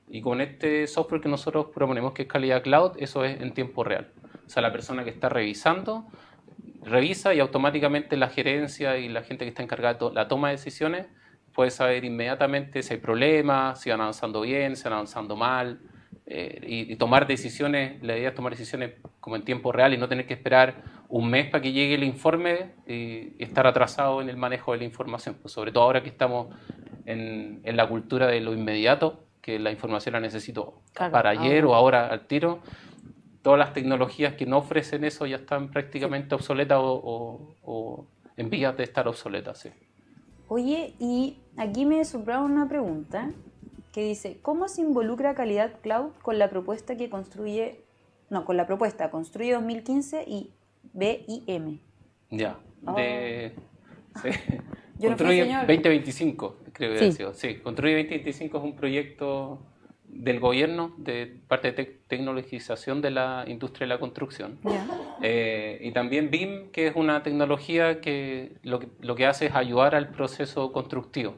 [0.09, 3.83] Y con este software que nosotros proponemos, que es calidad cloud, eso es en tiempo
[3.83, 4.11] real.
[4.45, 6.07] O sea, la persona que está revisando,
[6.83, 10.55] revisa y automáticamente la gerencia y la gente que está encargada de la toma de
[10.55, 11.07] decisiones
[11.53, 15.79] puede saber inmediatamente si hay problemas, si van avanzando bien, si van avanzando mal,
[16.25, 20.07] eh, y, tomar decisiones, la idea es tomar decisiones como en tiempo real y no
[20.07, 24.37] tener que esperar un mes para que llegue el informe y, estar atrasado en el
[24.37, 26.47] manejo de la información, pues sobre todo ahora que estamos
[27.05, 32.07] en, la cultura de lo inmediato, que la información la necesito para ayer o ahora
[32.07, 32.61] al tiro,
[33.41, 38.77] todas las tecnologías que no ofrecen eso ya están prácticamente obsoletas o, o, en vías
[38.77, 39.59] de estar obsoletas.
[39.59, 39.69] Sí.
[40.47, 43.31] Oye, y aquí me sobraba una pregunta
[43.91, 47.81] que dice, ¿cómo se involucra Calidad Cloud con la propuesta que construye,
[48.29, 50.51] no, con la propuesta Construye 2015 y
[50.93, 51.79] BIM?
[52.29, 52.93] Ya, oh.
[52.95, 53.53] de...
[54.21, 54.29] Sí.
[55.07, 57.23] Construye 2025, creo que sí.
[57.33, 59.59] Sí, Construye 2025 es un proyecto
[60.15, 64.59] del gobierno, de parte de tecnologización de la industria de la construcción.
[65.21, 69.55] Eh, y también BIM, que es una tecnología que lo, que lo que hace es
[69.55, 71.35] ayudar al proceso constructivo.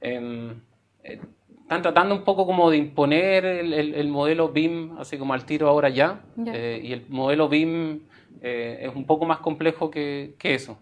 [0.00, 0.60] Em,
[1.04, 1.20] eh,
[1.62, 5.68] están tratando un poco como de imponer el, el, modelo BIM, así como al tiro
[5.68, 8.00] ahora ya, eh, y el modelo BIM
[8.42, 10.78] es un poco más complejo que, que eso.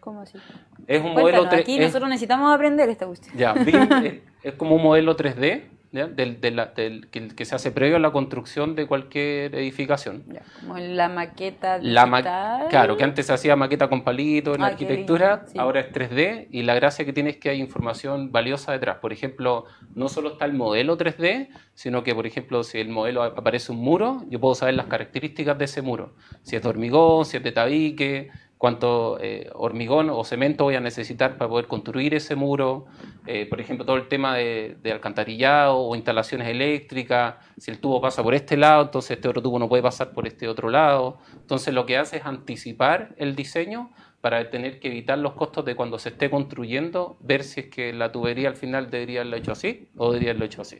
[0.00, 0.38] ¿Cómo así?
[0.86, 3.36] Es un modelo Aquí nosotros necesitamos aprender esta cuestión.
[3.36, 7.98] Ya, BIM es, es como un modelo 3D del, del, que, se hace previo a
[7.98, 10.24] la construcción de cualquier edificación.
[10.60, 12.68] como la maqueta digital.
[12.68, 16.48] claro, que antes se hacía maqueta con palitos en la ah, arquitectura, ahora es 3D
[16.50, 18.98] y la gracia que tiene es que hay información valiosa detrás.
[18.98, 23.22] Por ejemplo, no solo está el modelo 3D, sino que, por ejemplo, si el modelo
[23.22, 26.14] aparece un muro, yo puedo saber las características de ese muro.
[26.42, 30.80] Si es de hormigón, si es de tabique, cuánto eh, hormigón o cemento voy a
[30.80, 32.86] necesitar para poder construir ese muro,
[33.30, 38.22] eh, por ejemplo, todo el tema de, alcantarillado o instalaciones eléctricas, si el tubo pasa
[38.22, 41.18] por este lado, entonces este otro tubo no puede pasar por este otro lado.
[41.34, 43.90] Entonces lo que hace es anticipar el diseño
[44.22, 47.92] para tener que evitar los costos de cuando se esté construyendo, ver si es que
[47.92, 50.78] la tubería al final debería haberlo hecho así o debería haberlo hecho así.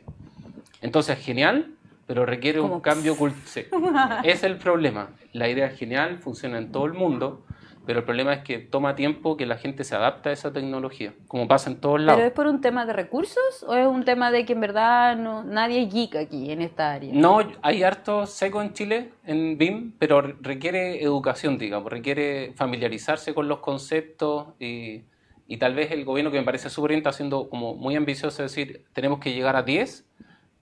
[0.81, 1.75] Entonces, genial,
[2.07, 4.21] pero requiere un cambio cultural.
[4.23, 5.11] es el problema.
[5.33, 7.45] La idea es genial, funciona en todo el mundo,
[7.89, 11.15] pero el problema es que toma tiempo que la gente se adapte a esa tecnología,
[11.27, 12.19] como pasa en todos lados.
[12.19, 15.17] ¿Pero es por un tema de recursos o es un tema de que en verdad
[15.17, 17.11] no, nadie es geek aquí en esta área?
[17.11, 23.47] No, hay harto seco en Chile, en BIM, pero requiere educación, digamos, requiere familiarizarse con
[23.47, 25.05] los conceptos y,
[25.47, 28.51] y tal vez el gobierno que me parece súper está siendo como muy ambicioso, es
[28.51, 30.05] decir, tenemos que llegar a 10,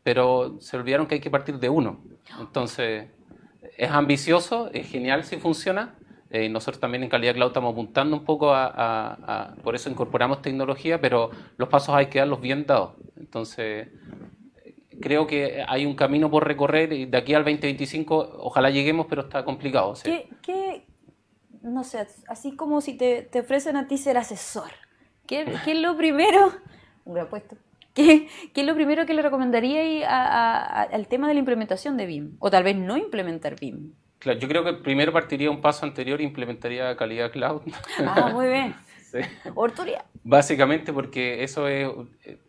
[0.01, 1.99] pero se olvidaron que hay que partir de uno.
[2.39, 3.07] Entonces,
[3.77, 5.96] es ambicioso, es genial si funciona,
[6.29, 10.99] eh, nosotros también en Calidad Cloud estamos apuntando un poco a, por eso incorporamos tecnología,
[10.99, 12.93] pero los pasos hay que darlos bien dados.
[13.15, 13.87] Entonces,
[15.01, 19.21] creo que hay un camino por recorrer y de aquí al 2025 ojalá lleguemos, pero
[19.23, 19.93] está complicado.
[20.03, 20.85] ¿Qué,
[21.61, 24.71] no sé, así como si te, ofrecen a ti ser asesor,
[25.25, 26.51] ¿qué, qué es lo primero?
[27.05, 27.55] Un gran puesto.
[27.93, 30.07] ¿Qué, ¿Qué, es lo primero que le recomendaría
[30.83, 32.35] al tema de la implementación de BIM?
[32.39, 33.93] O tal vez no implementar BIM.
[34.19, 37.61] Claro, yo creo que primero partiría un paso anterior e implementaría calidad cloud.
[37.99, 38.75] Ah, muy bien.
[39.11, 39.19] sí.
[40.23, 41.87] Básicamente porque eso es,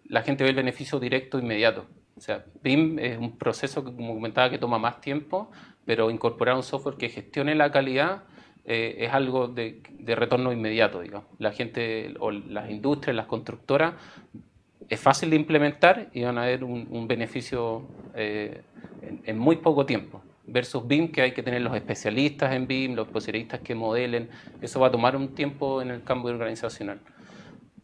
[0.05, 1.87] la gente ve el beneficio directo inmediato.
[2.17, 5.51] O sea, BIM es un proceso que, como comentaba, que toma más tiempo,
[5.85, 8.25] pero incorporar un software que gestione la calidad
[8.65, 11.29] eh, es algo de, de, retorno inmediato, digamos.
[11.39, 13.95] La gente, o las industrias, las constructoras,
[14.89, 18.63] es fácil de implementar y van a ver un, beneficio eh,
[19.25, 23.07] en muy poco tiempo versus BIM, que hay que tener los especialistas en BIM, los
[23.07, 24.31] especialistas que modelen.
[24.61, 27.01] Eso va a tomar un tiempo en el cambio organizacional.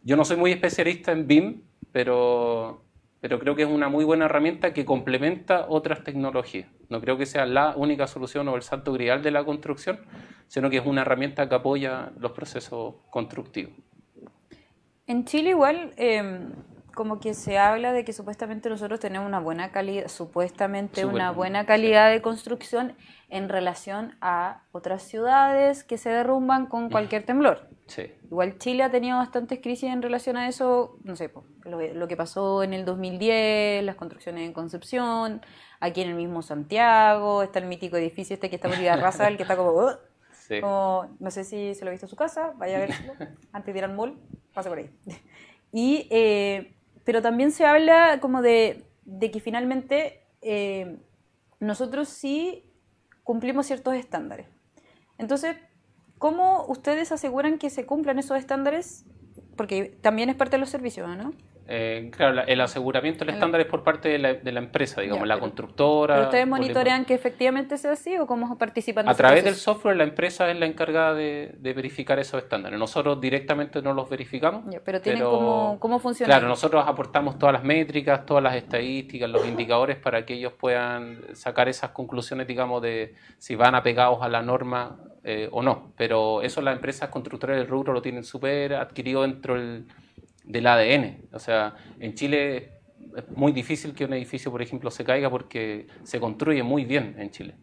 [0.03, 2.83] Yo no soy muy especialista en BIM, pero,
[3.21, 6.67] pero creo que es una muy buena herramienta que complementa otras tecnologías.
[6.89, 9.99] No creo que sea la única solución o el santo grial de la construcción,
[10.47, 13.73] sino que es una herramienta que apoya los procesos constructivos.
[15.07, 15.93] En Chile igual...
[15.97, 16.51] Em,
[16.95, 21.65] como que se habla de que supuestamente nosotros tenemos una buena calidad, supuestamente una buena
[21.65, 22.95] calidad de construcción
[23.29, 27.69] en relación a otras ciudades que se derrumban con cualquier temblor.
[27.87, 28.11] Sí.
[28.23, 31.31] Igual Chile ha tenido bastantes crisis en relación a eso, no sé,
[31.63, 35.41] lo, que pasó en el 2010, las construcciones en Concepción,
[35.79, 39.37] aquí en el mismo Santiago, está el mítico edificio este que está en Raza, el
[39.37, 39.91] que está como...
[40.47, 40.61] Sí.
[40.61, 43.13] Como, no sé si se lo ha visto en su casa, vaya a verlo.
[43.51, 44.15] Antes de ir al mall,
[44.53, 44.91] pase por ahí.
[45.71, 46.75] Y, eh,
[47.05, 50.97] pero también se habla como de, de que finalmente eh,
[51.59, 52.69] nosotros sí
[53.23, 54.47] cumplimos ciertos estándares.
[55.17, 55.55] Entonces,
[56.17, 59.05] ¿cómo ustedes aseguran que se cumplan esos estándares?
[59.55, 61.31] Porque también es parte de los servicios, ¿no?
[61.67, 64.59] Eh, claro, la- el aseguramiento del El- estándar es por parte de la, de la
[64.59, 66.13] empresa, digamos, Ya, la pero- constructora.
[66.15, 69.95] ¿Pero ustedes la- monitorean que efectivamente sea así o cómo participan A través del software,
[69.97, 72.77] la empresa es la encargada de, de verificar esos estándares.
[72.77, 74.63] Nosotros directamente no los verificamos.
[74.71, 76.31] Ya, pero tienen cómo, cómo funciona.
[76.31, 81.21] Claro, nosotros aportamos todas las métricas, todas las estadísticas, los indicadores para que ellos puedan
[81.33, 85.91] sacar esas conclusiones, digamos, de si van apegados a la norma eh, o no.
[85.97, 89.87] Pero eso las empresas constructoras del rubro lo tienen súper adquirido dentro del,
[90.45, 91.27] del ADN.
[91.33, 92.75] O sea, en Chile
[93.15, 97.15] es muy difícil que un edificio, por ejemplo, se caiga porque se construye muy bien
[97.17, 97.55] en Chile.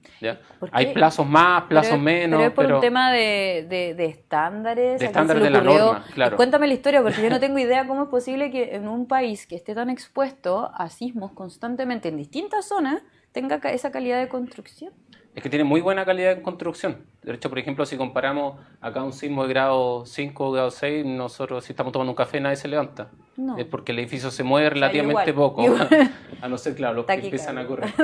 [0.70, 2.76] Hay plazos más, plazos menos, Pero es por pero...
[2.76, 4.84] un tema de, de, de estándares.
[4.84, 6.36] De ¿a quién se estándares de la norma, claro.
[6.36, 9.46] Cuéntame la historia, porque yo no tengo idea cómo es posible que en un país
[9.46, 14.92] que esté tan expuesto a sismos constantemente en distintas zonas tenga esa calidad de construcción.
[15.34, 17.06] Es que tiene muy buena calidad de construcción.
[17.22, 21.06] De hecho, por ejemplo, si comparamos acá un sismo de grado 5 o grado 6,
[21.06, 23.08] nosotros si estamos tomando un café nadie se levanta.
[23.38, 23.56] No.
[23.56, 25.64] Es porque el edificio se mueve relativamente igual, poco.
[25.64, 25.88] igual.
[26.42, 27.94] A no ser, claro, los que empiezan a correr.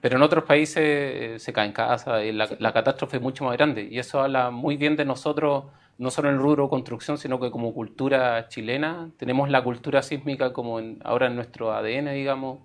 [0.00, 3.56] Pero en otros países eh, se caen casas y la, la catástrofe es mucho más
[3.56, 3.82] grande.
[3.90, 5.64] Y eso habla muy bien de nosotros,
[5.98, 10.52] no solo en el rubro construcción, sino que como cultura chilena, tenemos la cultura sísmica
[10.54, 12.60] como en- ahora en nuestro ADN, digamos,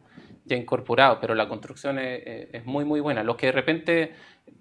[0.45, 2.21] ya incorporado, pero la construcción es,
[2.53, 3.23] es- muy, muy buena.
[3.23, 4.13] Lo que de repente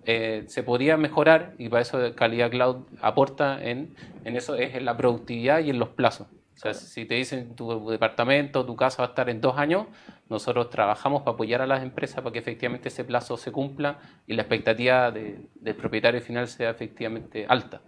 [0.05, 4.85] eh, se podría mejorar, y para eso Calidad Cloud aporta en, en eso, es en
[4.85, 6.27] la productividad y en los plazos.
[6.55, 9.87] O sea, si te dicen tu departamento, tu casa va a estar en dos años,
[10.29, 14.35] nosotros trabajamos para apoyar a las empresas para que efectivamente ese plazo se cumpla y
[14.35, 17.81] la expectativa de- del propietario final sea efectivamente alta.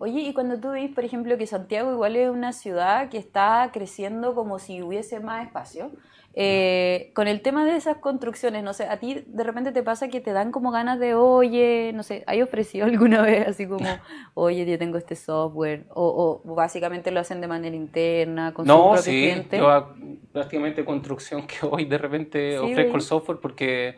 [0.00, 3.70] Oye, y cuando tú ves, por ejemplo, que Santiago igual es una ciudad que está
[3.72, 5.90] creciendo como si hubiese más espacio,
[6.40, 10.08] eh, con el tema de esas construcciones, no sé, a ti de repente te pasa
[10.08, 14.00] que te dan como ganas de, oye, no sé, ¿hay ofrecido alguna vez así como,
[14.34, 15.86] oye, yo tengo este software?
[15.90, 19.54] O, o básicamente lo hacen de manera interna, con No, sí, cliente.
[19.54, 19.94] yo a-
[20.32, 23.96] prácticamente construcción que hoy de repente Sí, ofrezco el software porque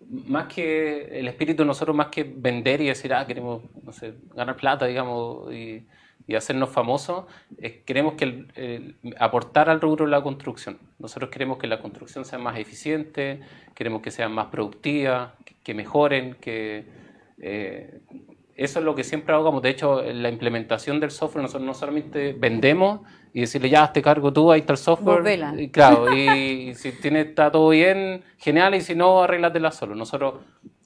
[0.00, 4.18] más que el espíritu de nosotros, más que vender y decir, ah, queremos, no sé,
[4.34, 5.86] ganar plata, digamos, y,
[6.26, 7.24] y hacernos famosos,
[7.58, 10.78] eh, queremos que el- el- aportar al rubro la construcción.
[10.98, 13.40] Nosotros queremos que la construcción sea más eficiente,
[13.74, 16.84] queremos que sea más productiva, que, que mejoren, que...
[17.38, 18.00] eh,
[18.54, 19.62] eso es lo que siempre hagamos.
[19.62, 23.00] De hecho, en la implementación del software, nosotros no solamente vendemos
[23.32, 25.22] y decirle, ya, te cargo tú, ahí está el software.
[25.22, 25.54] Vela.
[25.58, 29.94] Y claro, y, y si tiene, está todo bien, genial, y si no, arréglatela solo.
[29.94, 30.34] Nosotros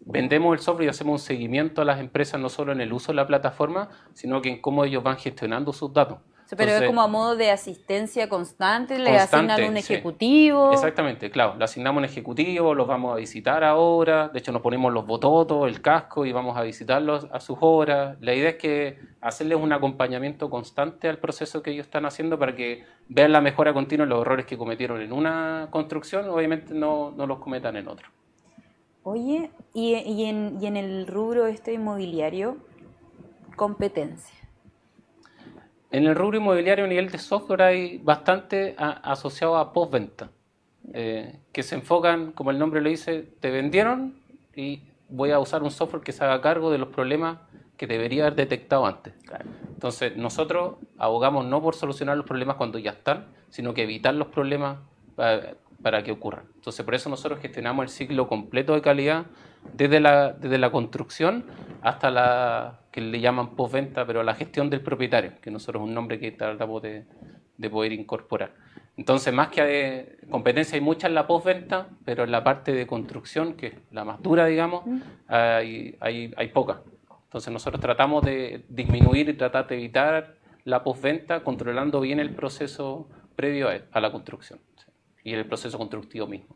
[0.07, 3.13] vendemos el software y hacemos un seguimiento a las empresas, no solo en el uso
[3.13, 6.19] de la plataforma, sino que en cómo ellos van gestionando sus datos.
[6.57, 9.95] Pero es como a modo de asistencia constante, le Constante, asignan un sí.
[9.95, 10.73] ejecutivo.
[10.73, 11.57] Exactamente, claro.
[11.57, 14.29] Le asignamos un ejecutivo, los vamos a visitar ahora.
[14.29, 18.17] De hecho, nos ponemos los bototos, el casco y vamos a visitarlos a sus horas.
[18.21, 22.55] La idea es que hacerles un acompañamiento constante al proceso que ellos están haciendo para
[22.55, 24.07] que vean la mejora continua.
[24.07, 28.13] Los errores que cometieron en una construcción, obviamente no, no los cometan en otra.
[29.09, 32.57] Oye, y, y en, y en el rubro este inmobiliario,
[33.55, 34.35] competencia.
[35.93, 40.31] En el rubro inmobiliario a nivel de software hay bastante a- asociado a postventa,
[40.93, 44.17] eh, que se enfocan, como el nombre lo dice, te vendieron
[44.57, 47.39] y voy a usar un software que se haga cargo de los problemas
[47.77, 49.15] que debería haber detectado antes.
[49.69, 54.27] Entonces, nosotros abogamos no por solucionar los problemas cuando ya están, sino que evitar los
[54.27, 54.79] problemas
[55.15, 56.45] para, para que ocurran.
[56.55, 59.27] Entonces, por eso nosotros gestionamos el ciclo completo de calidad
[59.75, 61.45] desde la, desde la construcción
[61.83, 65.95] hasta la que le llaman postventa, pero la gestión del propietario, que nosotros es un
[65.95, 67.05] nombre que tratamos de,
[67.59, 68.53] de poder incorporar.
[68.97, 72.87] Entonces, más que de competencia hay mucha en la postventa, pero en la parte de
[72.87, 74.85] construcción, que es la más dura, digamos,
[75.29, 76.81] hay, hay, hay poca.
[77.25, 83.09] Entonces, nosotros tratamos de disminuir y tratar de evitar la postventa, controlando bien el proceso
[83.37, 84.59] previo a, la construcción
[85.27, 86.55] y el proceso constructivo mismo.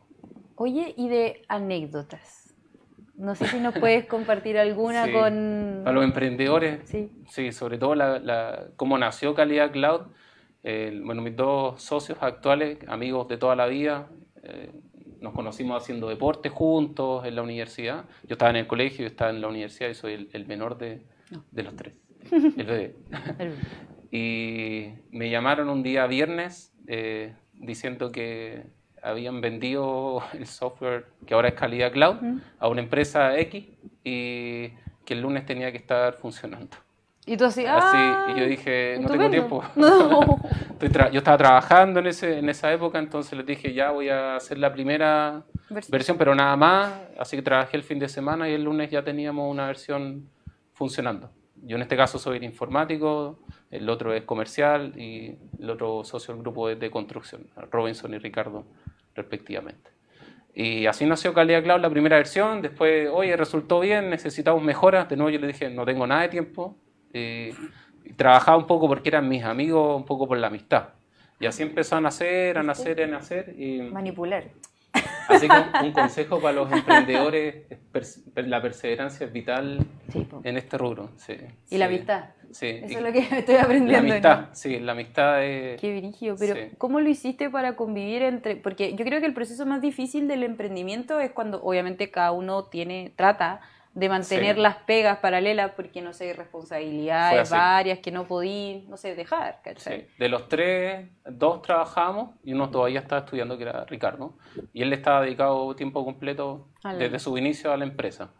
[0.55, 2.55] Oye, y de anécdotas.
[3.15, 5.11] No sé si nos puedes compartir alguna Sí.
[5.11, 5.81] con...
[5.83, 7.11] Para los emprendedores, Sí.
[7.27, 10.01] Sí, sobre todo la, la- cómo nació Calidad Cloud.
[10.63, 14.07] Eh, bueno, mis dos socios actuales, amigos de toda la vida,
[14.43, 14.71] eh,
[15.19, 18.05] nos conocimos haciendo deporte juntos en la universidad.
[18.23, 20.77] Yo estaba en el colegio, yo estaba en la universidad y soy el, el menor
[20.77, 21.01] de,
[21.51, 21.93] de los tres,
[22.31, 22.95] el bebé.
[24.13, 28.63] Y me llamaron un día viernes eh, diciendo que
[29.01, 32.17] habían vendido el software que ahora es Calidad Cloud
[32.59, 33.65] a una empresa X
[34.03, 34.69] y
[35.05, 36.77] que el lunes tenía que estar funcionando.
[37.25, 39.63] Y tú así, Así, ah, y yo dije, no tengo tiempo.
[39.75, 40.39] No.
[41.11, 44.57] Yo estaba trabajando en, ese, en esa época, entonces les dije, ya voy a hacer
[44.57, 45.91] la primera Versión.
[45.91, 46.91] versión, pero nada más.
[47.19, 50.27] Así que trabajé el fin de semana y el lunes ya teníamos una versión
[50.73, 51.29] funcionando.
[51.61, 53.37] Yo en este caso soy el informático,
[53.71, 58.17] el otro es comercial y el otro socio del grupo es de construcción, Robinson y
[58.19, 58.65] Ricardo
[59.15, 59.89] respectivamente.
[60.53, 62.61] Y así nació Calidad Cloud, la primera versión.
[62.61, 65.07] Después, oye, resultó bien, necesitamos mejoras.
[65.07, 66.75] De nuevo yo le dije, no tengo nada de tiempo.
[67.13, 67.53] Eh,
[68.03, 70.89] y trabajaba un poco porque eran mis amigos, un poco por la amistad.
[71.39, 73.55] Y así empezó a nacer, a nacer, a nacer.
[73.57, 74.43] Y Manipular.
[75.29, 77.63] así que un consejo para los emprendedores,
[78.35, 79.79] la perseverancia es vital
[80.11, 81.11] Sí, en este rubro.
[81.15, 81.33] sí,
[81.69, 82.25] Y la sí, amistad.
[82.51, 82.67] Sí.
[82.83, 84.11] Eso es lo que estoy la aprendiendo.
[84.11, 84.47] amistad, ¿no?
[84.55, 85.79] sí, la amistad es...
[85.81, 86.61] Qué brígido, pero Sí.
[86.77, 88.55] ¿cómo lo hiciste para convivir entre...?
[88.57, 92.65] Porque yo creo que el proceso más difícil del emprendimiento es cuando obviamente cada uno
[92.65, 93.61] tiene, trata
[93.93, 94.61] de mantener Sí.
[94.61, 100.01] las pegas paralelas porque, no sé, responsabilidades varias que no podí, no sé, dejar, ¿cachai?
[100.01, 100.07] Sí.
[100.17, 104.37] De los tres, dos trabajamos y uno todavía estaba estudiando, que era Ricardo.
[104.73, 108.31] Y él estaba dedicado tiempo completo la- desde su inicio a la empresa,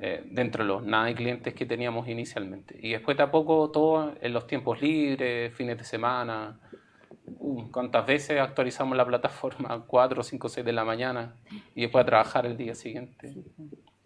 [0.00, 2.78] Eh, dentro de los nada de clientes que teníamos inicialmente.
[2.80, 6.58] Y después de a poco, todo en los tiempos libres, fines de semana.
[7.26, 9.84] Uh, ¿Cuántas veces actualizamos la plataforma?
[9.86, 11.34] Cuatro, cinco, seis de la mañana
[11.74, 13.34] y después a trabajar el día siguiente.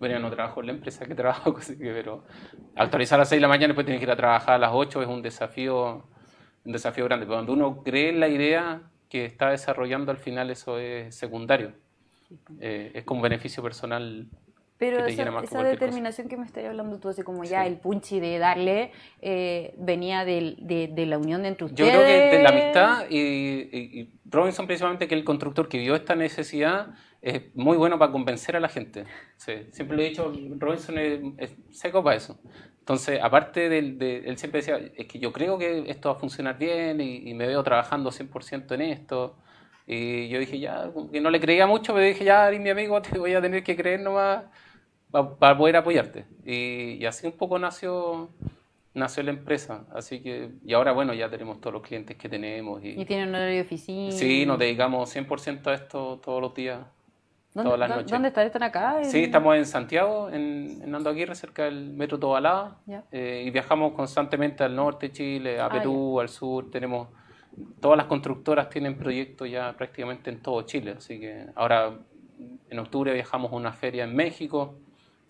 [0.03, 2.25] Bueno, yo no trabajo en la empresa que trabajo, pero
[2.75, 4.59] actualizar a las 6 de la mañana y después tienes que ir a trabajar a
[4.59, 6.09] las 8 es un desafío,
[6.65, 7.25] un desafío grande.
[7.25, 11.75] Pero cuando uno cree en la idea que está desarrollando, al final eso es secundario.
[12.59, 14.27] Eh, es como beneficio personal.
[14.83, 15.69] Pero esa, esa cualquier cosa.
[15.69, 17.69] determinación que me estás hablando tú, así como ya Sí.
[17.69, 21.91] el punchi de darle, eh, venía del- de, de la unión de entre Yo ustedes.
[21.91, 25.95] creo que de la amistad y, y- Robinson precisamente, que es el constructor que vio
[25.95, 29.05] esta necesidad, es muy bueno para convencer a la gente.
[29.37, 32.41] Sí, siempre lo he dicho, Robinson es, es seco para eso.
[32.81, 36.19] Entonces, aparte del, de, él siempre decía, es que yo creo que esto va a
[36.19, 39.37] funcionar bien y, y me veo trabajando 100% en esto.
[39.87, 43.19] Y yo dije, ya, que no le creía mucho, pero dije, ya, mi amigo, te
[43.19, 44.45] voy a tener que creer nomás
[45.13, 46.25] para poder apoyarte.
[46.45, 48.31] Y, y así un poco nació
[48.95, 49.87] nació la empresa.
[49.95, 52.83] Así que, y ahora, bueno, ya tenemos todos los clientes que tenemos.
[52.85, 54.11] Y, Y tienen un horario de oficina.
[54.13, 56.81] sí, nos dedicamos 100% a esto todos los días.
[57.55, 58.11] ¿Dónde, todas las dó- noches.
[58.11, 58.47] ¿Dónde están?
[58.47, 58.99] ¿Están acá?
[58.99, 62.79] En- Sí, estamos en Santiago, en, en Ando Aguirre, cerca del Metro Tobalaba.
[62.87, 63.05] Ya.
[63.13, 66.71] Eh, y viajamos constantemente al norte de Chile, a Ah, Perú, al sur.
[66.71, 67.09] Tenemos
[67.81, 70.95] todas las constructoras tienen proyectos ya prácticamente en todo Chile.
[70.99, 71.95] Así que ahora
[72.71, 74.75] en octubre viajamos a una feria en México,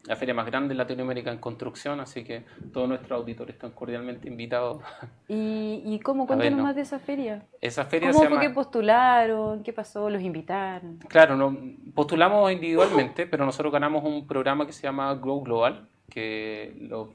[0.04, 2.00] la feria más grande en Latinoamérica en construcción.
[2.00, 4.82] Así que todos nuestros auditores están cordialmente invitados.
[5.28, 6.26] ¿Y, y cómo?
[6.26, 6.64] Cuéntanos no.
[6.64, 7.46] más de esa feria.
[7.60, 8.48] Esa feria ¿Cómo se fue llama...
[8.48, 9.62] que postularon?
[9.62, 10.10] ¿Qué pasó?
[10.10, 10.98] ¿Los invitaron?
[11.08, 11.56] Claro, no,
[11.94, 17.14] postulamos individualmente, pero nosotros ganamos un programa que se llama Grow Global, que lo,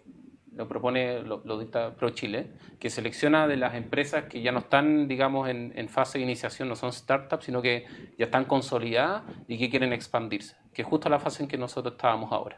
[0.55, 4.59] lo propone, lo, lo dicta Pro Chile, que selecciona de las empresas que ya no
[4.59, 7.85] están, digamos, en, en fase de iniciación, no son startups, sino que
[8.17, 11.93] ya están consolidadas y que quieren expandirse, que es justo la fase en que nosotros
[11.93, 12.57] estábamos ahora.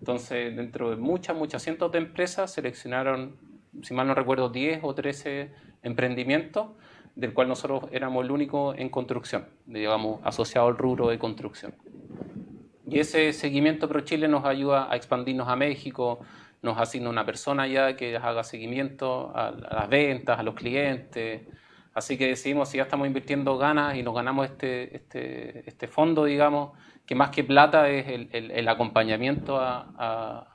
[0.00, 3.36] Entonces, dentro de muchas, muchas cientos de empresas, seleccionaron,
[3.82, 5.50] si mal no recuerdo, 10 o 13
[5.82, 6.68] emprendimientos,
[7.16, 11.74] del cual nosotros éramos el único en construcción, digamos, asociado al rubro de construcción.
[12.86, 16.20] Y ese seguimiento Pro Chile nos ayuda a expandirnos a México,
[16.62, 21.42] nos asigna una persona ya que haga seguimiento a, a las ventas, a los clientes.
[21.92, 26.24] Así que decidimos, si ya estamos invirtiendo ganas y nos ganamos este, este, este fondo,
[26.24, 26.78] digamos,
[27.08, 30.48] que más que plata es el, el- el acompañamiento a, a-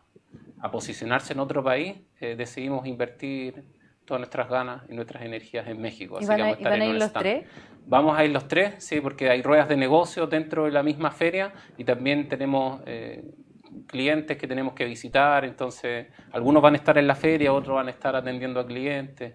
[0.62, 3.64] a posicionarse en otro país, eh, decidimos invertir
[4.06, 6.16] todas nuestras ganas y nuestras energías en México.
[6.16, 7.24] ¿Y Así van que a, vamos y estar van a en ir los stand.
[7.24, 7.45] tres?
[7.86, 11.12] Vamos a ir los tres, sí, porque hay ruedas de negocio dentro de la misma
[11.12, 13.24] feria y también tenemos eh,
[13.88, 17.88] clientes que tenemos que visitar, entonces algunos van a estar en la feria, otros van
[17.88, 19.34] a estar atendiendo a clientes.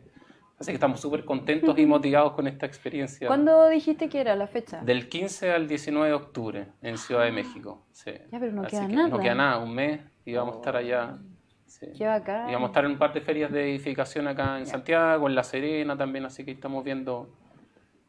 [0.61, 3.29] Así que estamos súper contentos y motivados con esta experiencia.
[3.29, 4.81] ¿Cuándo dijiste que era la fecha?
[4.83, 7.87] Del 15 al 19 de octubre en Ciudad de México.
[7.93, 8.11] Sí.
[8.33, 9.09] Ya, pero no Así queda que nada.
[9.09, 11.19] No queda nada, un mes y vamos a estar allá.
[11.67, 11.87] Sí.
[11.97, 12.49] Qué bacán.
[12.51, 15.35] Y vamos a estar en un par de ferias de edificación acá en Santiago, en
[15.37, 17.29] La Serena también, así que estamos viendo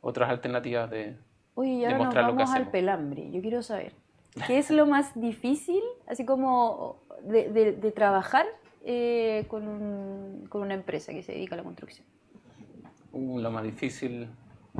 [0.01, 1.17] otras alternativas de...
[1.53, 3.29] Oye, y ahora nos demostrar lo que vamos al pelambre.
[3.31, 3.93] Yo quiero saber,
[4.47, 8.45] ¿qué es lo más difícil, así como de, de- de trabajar
[8.85, 12.07] eh, con, un- con una empresa que se dedica a la construcción?
[13.11, 14.27] Uh, lo más difícil...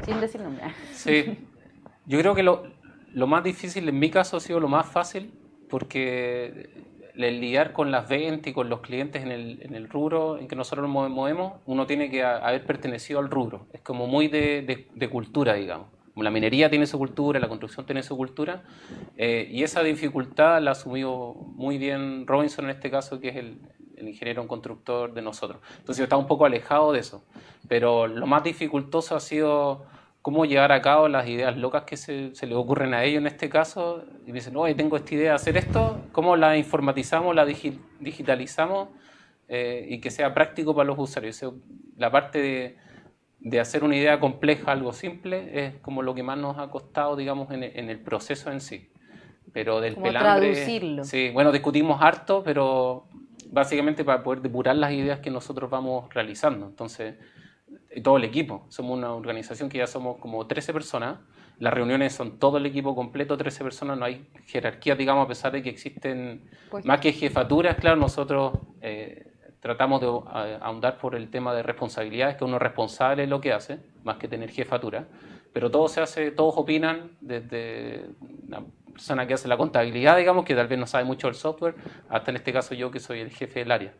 [0.04, 0.64] Sin decir nombre.
[0.94, 1.38] Sí,
[2.06, 2.64] yo creo que lo,
[3.14, 5.32] lo más difícil en mi caso ha sido lo más fácil
[5.70, 6.70] porque
[7.16, 10.48] el lidiar con las ventas y con los clientes en el, en el rubro en
[10.48, 13.68] que nosotros nos move- movemos, uno tiene que haber pertenecido al rubro.
[13.74, 15.88] Es como muy de, de- de cultura, digamos.
[16.16, 18.64] la minería tiene su cultura, la construcción tiene su cultura,
[19.18, 23.60] eh, y esa dificultad la asumió muy bien Robinson en este caso, que es el,
[24.08, 25.62] ingeniero constructor de nosotros.
[25.78, 27.24] Entonces está un poco alejado de eso,
[27.68, 29.86] pero lo más dificultoso ha sido
[30.22, 33.50] cómo llevar a cabo las ideas locas que se, le ocurren a ellos en este
[33.50, 38.89] caso, y dicen, oye, tengo esta idea de hacer esto, cómo la informatizamos, la digitalizamos
[39.47, 41.43] eh, y que sea práctico para los usuarios.
[41.97, 42.78] La parte de
[43.39, 47.16] de hacer una idea compleja algo simple es como lo que más nos ha costado,
[47.16, 48.89] digamos, en, el proceso en sí.
[49.54, 51.04] Pero del como Traducirlo.
[51.06, 53.08] Sí, bueno, discutimos harto, pero
[53.52, 56.68] básicamente para poder depurar las ideas que nosotros vamos realizando.
[56.68, 57.16] Entonces,
[58.04, 58.66] todo el equipo.
[58.70, 61.20] Somos una organización que ya somos como 13 personas.
[61.60, 63.97] Las reuniones son todo el equipo completo, 13 personas.
[63.97, 67.76] No hay jerarquía, digamos, a pesar de que existen pues más que jefaturas.
[67.76, 69.28] Claro, nosotros eh,
[69.60, 70.08] tratamos de
[70.62, 74.18] ahondar por el tema de responsabilidades, que uno es responsable de lo que hace, más
[74.18, 75.08] que tener jefatura,
[75.52, 78.06] pero todo se hace, todos opinan, desde
[79.00, 81.74] persona que hace la contabilidad, digamos, que tal vez no sabe mucho del software,
[82.10, 83.93] hasta en este caso yo que soy el jefe del área.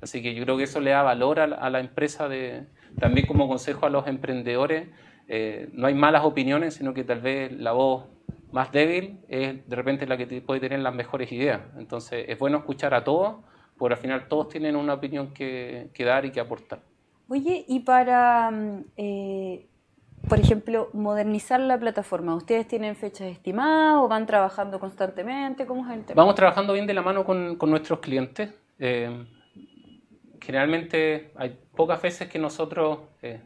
[0.00, 2.64] Así que yo creo que eso le da valor a la, empresa, de,
[2.98, 4.88] también como consejo a los emprendedores,
[5.28, 8.04] eh, no hay malas opiniones, sino que tal vez la voz
[8.50, 11.60] más débil es de repente la que puede tener las mejores ideas.
[11.76, 13.36] Entonces es bueno escuchar a todos
[13.76, 16.80] porque al final todos tienen una opinión que, dar y que aportar.
[17.28, 19.66] Oye, y para, mm, eh,
[20.28, 25.66] por ejemplo, modernizar la plataforma, ¿ustedes tienen fechas estimadas o van trabajando constantemente?
[25.66, 26.20] ¿Cómo es el tema?
[26.20, 28.52] Vamos trabajando bien de la mano con, nuestros clientes.
[28.78, 29.24] Eh,
[30.40, 33.40] generalmente hay pocas veces que nosotros eh,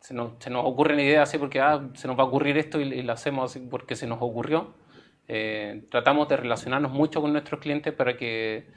[0.00, 2.80] se, nos, se, nos, ocurren ideas así porque ah, se nos va a ocurrir esto
[2.80, 4.74] y, lo hacemos así porque se nos ocurrió.
[5.90, 8.68] tratamos de relacionarnos mucho con nuestros clientes para que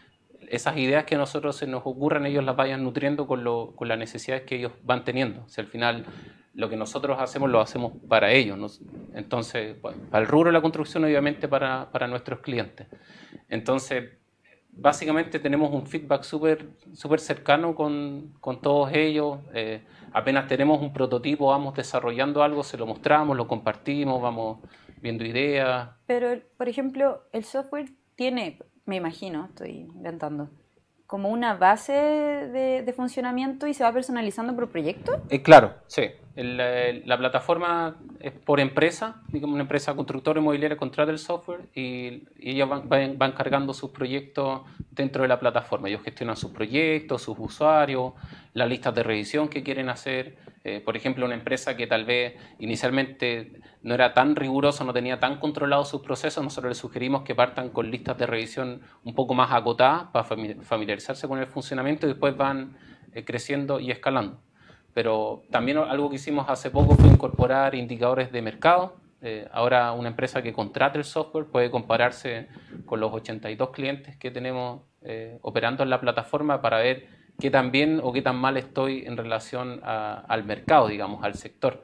[0.49, 3.97] esas ideas que nosotros se nos ocurran, ellos las vayan nutriendo con, lo, con las
[3.97, 5.47] necesidades que ellos van teniendo.
[5.47, 6.05] Si al final
[6.53, 8.81] lo que nosotros hacemos lo hacemos para ellos.
[9.13, 12.87] Entonces, para el rubro de la construcción, obviamente para, para nuestros clientes.
[13.49, 14.11] Entonces,
[14.71, 19.39] básicamente tenemos un feedback súper super cercano con, con, todos ellos.
[19.53, 24.59] Eh, apenas tenemos un prototipo, vamos desarrollando algo, se lo mostramos, lo compartimos, vamos
[25.01, 25.89] viendo ideas.
[26.05, 30.49] Pero, por ejemplo, el software tiene me imagino, estoy inventando,
[31.07, 35.21] como una base de, funcionamiento y se va personalizando por proyecto?
[35.29, 36.03] Eh, claro, sí.
[36.35, 42.67] La plataforma es por empresa, digamos una empresa constructora inmobiliaria contrata el software y, ellos
[42.67, 45.89] van, van, cargando sus proyectos dentro de la plataforma.
[45.89, 48.13] Ellos gestionan sus proyectos, sus usuarios,
[48.53, 50.37] las listas de revisión que quieren hacer.
[50.63, 55.19] Eh, por ejemplo, una empresa que tal vez inicialmente no era tan riguroso, no tenía
[55.19, 59.33] tan controlado sus procesos, nosotros les sugerimos que partan con listas de revisión un poco
[59.33, 62.77] más acotadas para familiarizarse con el funcionamiento y después van
[63.13, 64.39] eh, creciendo y escalando.
[64.93, 68.95] Pero también algo que hicimos hace poco fue incorporar indicadores de mercado.
[69.21, 72.47] Eh, ahora una empresa que contrate el software puede compararse
[72.85, 77.07] con los 82 clientes que tenemos eh, operando en la plataforma para ver
[77.39, 81.81] qué tan bien o qué tan mal estoy en relación al mercado, digamos, al sector.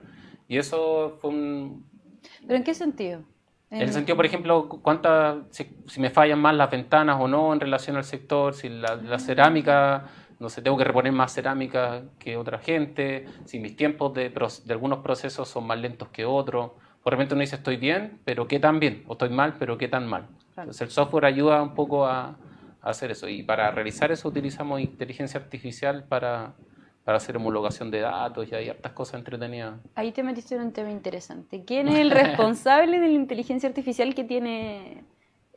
[0.47, 1.89] Y eso fue un,
[2.45, 3.23] ¿Pero en qué sentido?
[3.71, 7.59] En el sentido, por ejemplo, cuántas, si, me fallan más las ventanas o no en
[7.59, 10.05] relación al sector, si la, cerámica,
[10.39, 14.73] no sé, tengo que reponer más cerámica que otra gente, si mis tiempos de, de
[14.73, 16.71] algunos procesos son más lentos que otros.
[17.03, 19.87] Por repente uno dice estoy bien, pero qué tan bien, o estoy mal, pero qué
[19.87, 20.27] tan mal.
[20.55, 22.37] Entonces el software ayuda un poco a
[22.81, 23.27] hacer eso.
[23.27, 26.53] Y para realizar eso utilizamos inteligencia artificial para
[27.09, 29.79] para hacer homologación de datos y hay hartas cosas entretenidas.
[29.95, 31.63] Ahí te metiste en un tema interesante.
[31.65, 35.03] ¿Quién es el responsable de la inteligencia artificial que tiene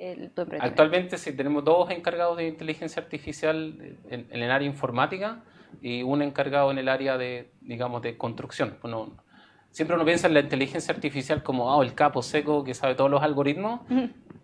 [0.02, 0.64] el, tu empresa?
[0.64, 5.40] Actualmente sí, tenemos dos encargados de inteligencia artificial en, el área informática
[5.80, 8.76] y un encargado en el área de, digamos, de construcción.
[8.82, 9.12] Bueno,
[9.70, 13.10] siempre uno piensa en la inteligencia artificial como oh, el capo seco que sabe todos
[13.10, 13.80] los algoritmos,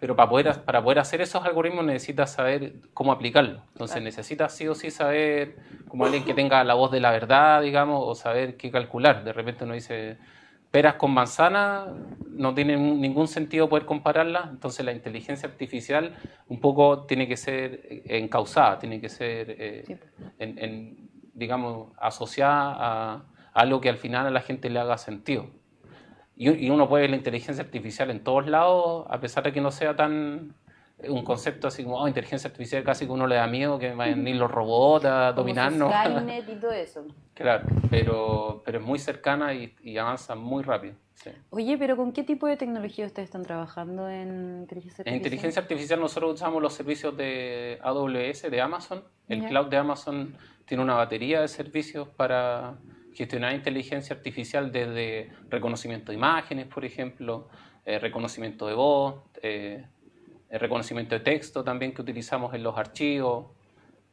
[0.00, 3.62] pero para poder, para poder hacer esos algoritmos necesitas saber cómo aplicarlo.
[3.72, 5.56] Entonces necesitas sí o sí saber,
[5.88, 9.24] como alguien que tenga la voz de la verdad, digamos, o saber qué calcular.
[9.24, 10.18] De repente uno dice,
[10.70, 11.86] peras con manzana,
[12.30, 16.14] no tiene ningún sentido poder compararlas, entonces la inteligencia artificial
[16.48, 19.98] un poco tiene que ser encausada, tiene que ser, eh,
[20.38, 25.46] en, digamos, asociada a algo que al final a la gente le haga sentido.
[26.36, 29.72] Y, uno puede ver la inteligencia artificial en todos lados, a pesar de que no
[29.72, 30.67] sea tan eh,
[31.06, 34.24] un concepto así como oh, inteligencia artificial casi que uno le da miedo que vayan
[34.24, 35.92] ni los robots a dominarnos.
[35.92, 37.06] Skynet y todo eso.
[37.38, 40.94] Claro, pero, pero es muy cercana y, avanza muy rápido.
[41.50, 45.06] Oye, pero ¿con qué tipo de tecnología ustedes están trabajando en inteligencia artificial?
[45.06, 49.04] En inteligencia artificial nosotros usamos los servicios de AWS, de Amazon.
[49.28, 50.34] El cloud de Amazon
[50.64, 52.74] tiene una batería de servicios para
[53.14, 57.48] gestionar inteligencia artificial desde reconocimiento de imágenes, por ejemplo,
[57.84, 59.86] eh, reconocimiento de voz, eh,
[60.50, 63.46] reconocimiento de texto también que utilizamos en los archivos,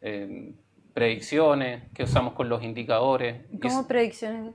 [0.01, 0.53] eh,
[0.93, 3.45] predicciones que usamos con los indicadores.
[3.61, 4.53] ¿Cómo Es- predicciones?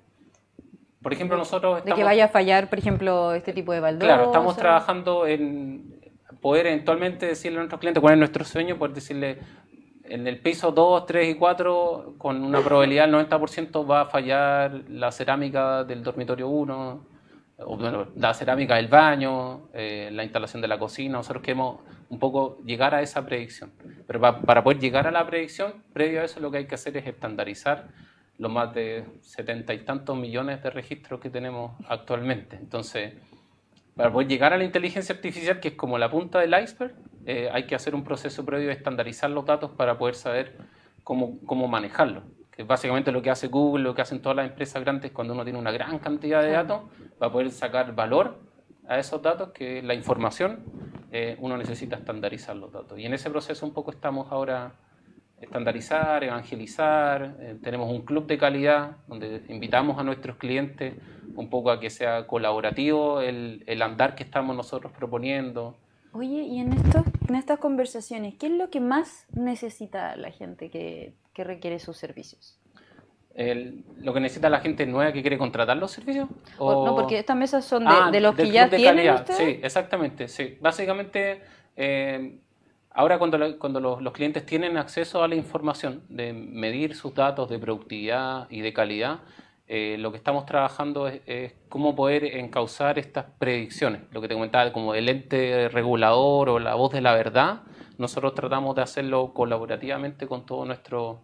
[1.03, 1.99] por ejemplo, nosotros De estamos...
[1.99, 4.07] que vaya a fallar, por ejemplo, este tipo de baldosa.
[4.07, 5.99] Claro, estamos trabajando en
[6.43, 9.39] poder eventualmente decirle a nuestros clientes cuál es nuestro sueño, poder decirle
[10.05, 14.83] en el piso 2, 3 y 4, con una probabilidad del 90% va a fallar
[14.89, 17.01] la cerámica del dormitorio 1, o
[18.17, 21.19] la cerámica del baño, eh, la instalación de la cocina.
[21.19, 23.71] Nosotros queremos un poco llegar a esa predicción.
[24.07, 26.75] Pero pa- para poder llegar a la predicción, previo a eso lo que hay que
[26.75, 27.89] hacer es estandarizar
[28.39, 32.57] los más de setenta y tantos millones de registros que tenemos actualmente.
[32.57, 33.13] Entonces,
[33.95, 36.95] para poder llegar a la inteligencia artificial, que es como la punta del iceberg,
[37.27, 40.57] eh, hay que hacer un proceso previo de estandarizar los datos para poder saber
[41.05, 42.25] cómo, cómo manejarlos.
[42.61, 45.45] Es básicamente lo que hace Google, lo que hacen todas las empresas grandes cuando uno
[45.45, 46.83] tiene una gran cantidad de datos,
[47.19, 48.39] para poder sacar valor
[48.87, 50.61] a esos datos, que la información,
[51.11, 52.99] eh, uno necesita estandarizar los datos.
[52.99, 54.75] Y en ese proceso un poco estamos ahora
[55.41, 57.35] estandarizar, evangelizar.
[57.41, 60.97] eh, tenemos un club de calidad donde invitamos a nuestros clientes
[61.37, 65.79] un poco a que sea colaborativo el, el andar que estamos nosotros proponiendo.
[66.13, 70.69] Oye, y en, estos, en estas conversaciones, ¿qué es lo que más necesita la gente
[70.69, 72.59] que, que requiere sus servicios?
[73.35, 76.29] El- lo que necesita la gente nueva que quiere contratar los servicios.
[76.59, 79.21] O- no, porque estas mesas son de, Ah, de los que ya de tienen calidad.
[79.31, 79.39] ustedes.
[79.39, 80.29] Sí, exactamente.
[80.29, 80.59] Sí.
[80.61, 81.41] Básicamente,
[81.77, 82.41] eh,
[82.91, 87.15] ahora cuando, la- cuando los, los clientes tienen acceso a la información de medir sus
[87.15, 89.21] datos de productividad y de calidad,
[89.69, 94.03] eh, lo que estamos trabajando es, es cómo poder encauzar estas predicciones.
[94.11, 97.63] Lo que te comentaba, como el ente regulador o la voz de la verdad,
[97.97, 101.19] nosotros tratamos de hacerlo colaborativamente con todos nuestros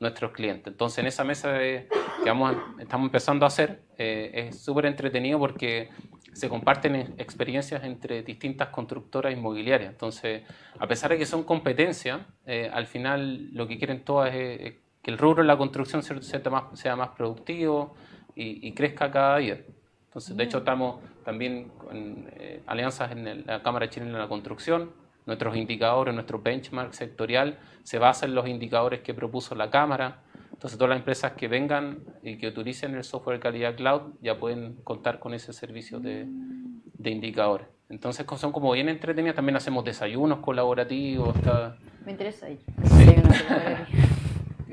[0.00, 0.72] nuestros clientes.
[0.72, 1.86] Entonces, en esa mesa de-
[2.24, 5.90] que vamos estamos empezando a hacer, eh, es súper entretenido porque
[6.32, 9.90] se comparten e- experiencias entre distintas constructoras inmobiliarias.
[9.92, 10.42] Entonces,
[10.78, 15.10] a pesar de que son competencias, eh, al final lo que quieren todas es, que
[15.10, 17.94] el rubro de la construcción sea, sea más, sea más productivo
[18.34, 19.60] y, y crezca cada día.
[20.06, 24.28] Entonces, de hecho, estamos también con eh, alianzas en el- la Cámara Chilena de la
[24.28, 24.90] Construcción.
[25.26, 30.18] Nuestros indicadores, nuestro benchmark sectorial se basa en los indicadores que propuso la Cámara.
[30.52, 34.36] Entonces, todas las empresas que vengan y que utilicen el software de calidad cloud ya
[34.38, 37.66] pueden contar con ese servicio de, de indicadores.
[37.88, 39.36] Entonces, son como bien entretenidas.
[39.36, 41.34] También hacemos desayunos colaborativos.
[41.36, 42.46] está- Me interesa.
[42.48, 42.58] Sí.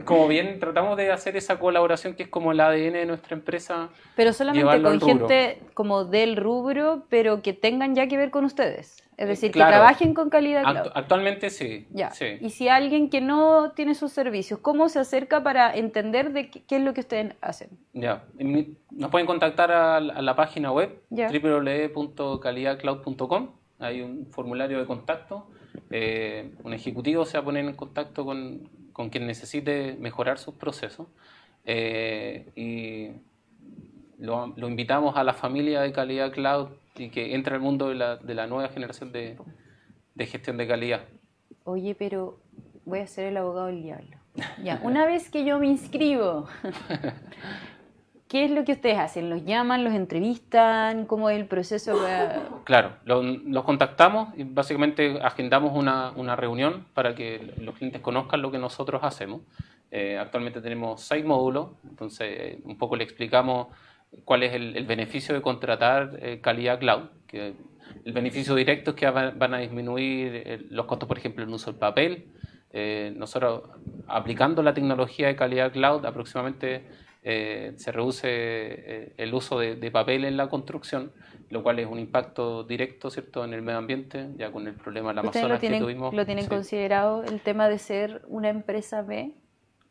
[0.07, 3.89] Como bien tratamos de hacer esa colaboración que es como el ADN de nuestra empresa.
[4.15, 9.03] Pero solamente con gente como del rubro, pero que tengan ya que ver con ustedes.
[9.17, 9.71] Es decir, claro.
[9.71, 10.91] que trabajen con calidad cloud.
[10.93, 11.87] actualmente sí.
[11.89, 12.11] Ya.
[12.11, 12.37] sí.
[12.39, 16.63] Y si alguien que no tiene sus servicios, ¿cómo se acerca para entender de qué,
[16.69, 17.69] es lo que ustedes hacen?
[17.93, 18.25] Ya,
[18.91, 23.49] nos pueden contactar a, la página web www.calidadcloud.com.
[23.79, 25.47] Hay un formulario de contacto.
[25.89, 30.55] Eh, un ejecutivo se va a poner en contacto con, con quien necesite mejorar sus
[30.55, 31.05] procesos.
[31.65, 33.11] Eh, y
[34.17, 37.95] lo, lo invitamos a la familia de Calidad Cloud y que entre al mundo de
[37.95, 39.37] la, de la nueva generación de,
[40.15, 41.01] de gestión de calidad.
[41.63, 42.39] Oye, pero
[42.85, 44.17] voy a ser el abogado del diablo.
[44.63, 46.47] Ya, una vez que yo me inscribo,
[48.27, 49.29] ¿qué es lo que ustedes hacen?
[49.29, 51.05] ¿Los llaman, los entrevistan?
[51.05, 51.97] ¿Cómo es el proceso?
[52.65, 58.41] Claro, lo- los contactamos y básicamente agendamos una, una reunión para que los clientes conozcan
[58.41, 59.41] lo que nosotros hacemos.
[59.89, 63.67] Eh, actualmente tenemos seis módulos, entonces eh, un poco le explicamos
[64.25, 67.03] cuál es el, beneficio de contratar eh, calidad cloud.
[67.31, 71.71] El beneficio directo es que va- van a disminuir los costos, por ejemplo, en uso
[71.71, 72.27] del papel.
[73.15, 73.63] Nosotros,
[74.07, 76.83] aplicando la tecnología de calidad cloud, aproximadamente
[77.23, 81.11] eh, se reduce eh, el uso de, de papel en la construcción,
[81.49, 83.43] lo cual es un impacto directo ¿cierto?
[83.43, 85.83] en el medio ambiente, ya con el problema de la ¿Ustedes Amazonas lo tienen, que
[85.85, 86.13] tuvimos.
[86.13, 86.49] lo tienen sí.
[86.49, 89.33] considerado el tema de ser una empresa B?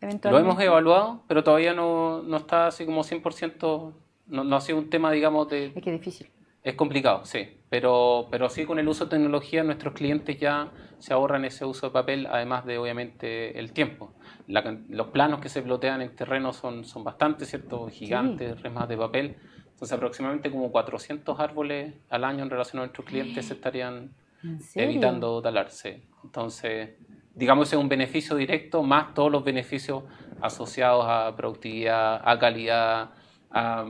[0.00, 3.92] Lo hemos evaluado, pero todavía no, no está así como 100%,
[4.26, 6.28] no, no ha sido un tema, digamos, de, Es que es difícil.
[6.66, 11.14] Es complicado, sí, pero, pero sí con el uso de tecnología nuestros clientes ya se
[11.14, 14.14] ahorran ese uso de papel, además de obviamente el tiempo.
[14.48, 17.86] La los planos que se plotean en terreno son, son bastante, ¿cierto?
[17.86, 19.36] Gigantes, remas de papel.
[19.74, 24.10] Entonces aproximadamente como 400 árboles al año en relación a nuestros clientes se estarían
[24.42, 24.90] ¿En serio?
[24.90, 26.02] evitando talarse.
[26.24, 26.96] Entonces,
[27.32, 30.02] digamos, es un beneficio directo más todos los beneficios
[30.40, 33.10] asociados a productividad, a calidad,
[33.52, 33.88] a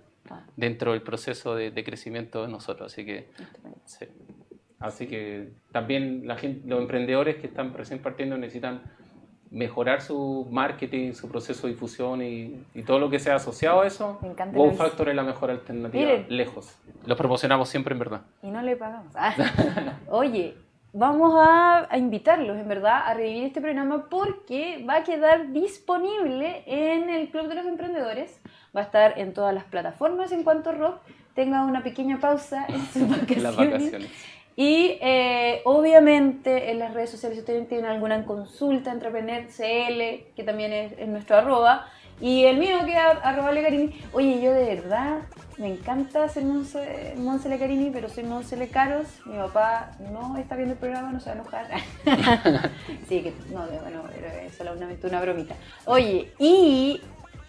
[0.56, 2.92] dentro del proceso de, de crecimiento de nosotros.
[2.92, 3.30] Así que,
[3.84, 4.06] sí.
[4.78, 8.82] así que también la gente, los emprendedores que están recién partiendo necesitan
[9.50, 13.86] mejorar su marketing, su proceso de difusión y, y todo lo que sea asociado a
[13.86, 14.18] eso.
[14.52, 16.26] Wow Factor es la mejor alternativa, Miren.
[16.28, 16.76] lejos.
[17.06, 18.22] Los promocionamos siempre en verdad.
[18.42, 19.12] Y no le pagamos.
[19.16, 19.34] Ah.
[20.10, 20.54] Oye,
[20.92, 26.62] vamos a, a invitarlos, en verdad, a revivir este programa porque va a quedar disponible
[26.66, 28.40] en el Club de los Emprendedores.
[28.76, 31.00] Va a estar en todas las plataformas en cuanto rock
[31.34, 33.42] tenga una pequeña pausa en sus vacaciones.
[33.42, 34.10] Las vacaciones.
[34.56, 40.42] Y eh, obviamente en las redes sociales, si ustedes tienen alguna consulta, Entrepreneur CL, que
[40.44, 41.86] también es, es nuestro arroba,
[42.20, 44.00] y el mío que es arroba Lecarini.
[44.12, 45.20] Oye, yo de verdad
[45.58, 49.08] me encanta ser Monse, Monse Lecarini, pero soy Monse Lecaros.
[49.26, 51.66] Mi papá no está viendo el programa, no se va a enojar.
[53.08, 55.56] sí, que no, bueno, era solamente una bromita.
[55.84, 57.00] Oye, y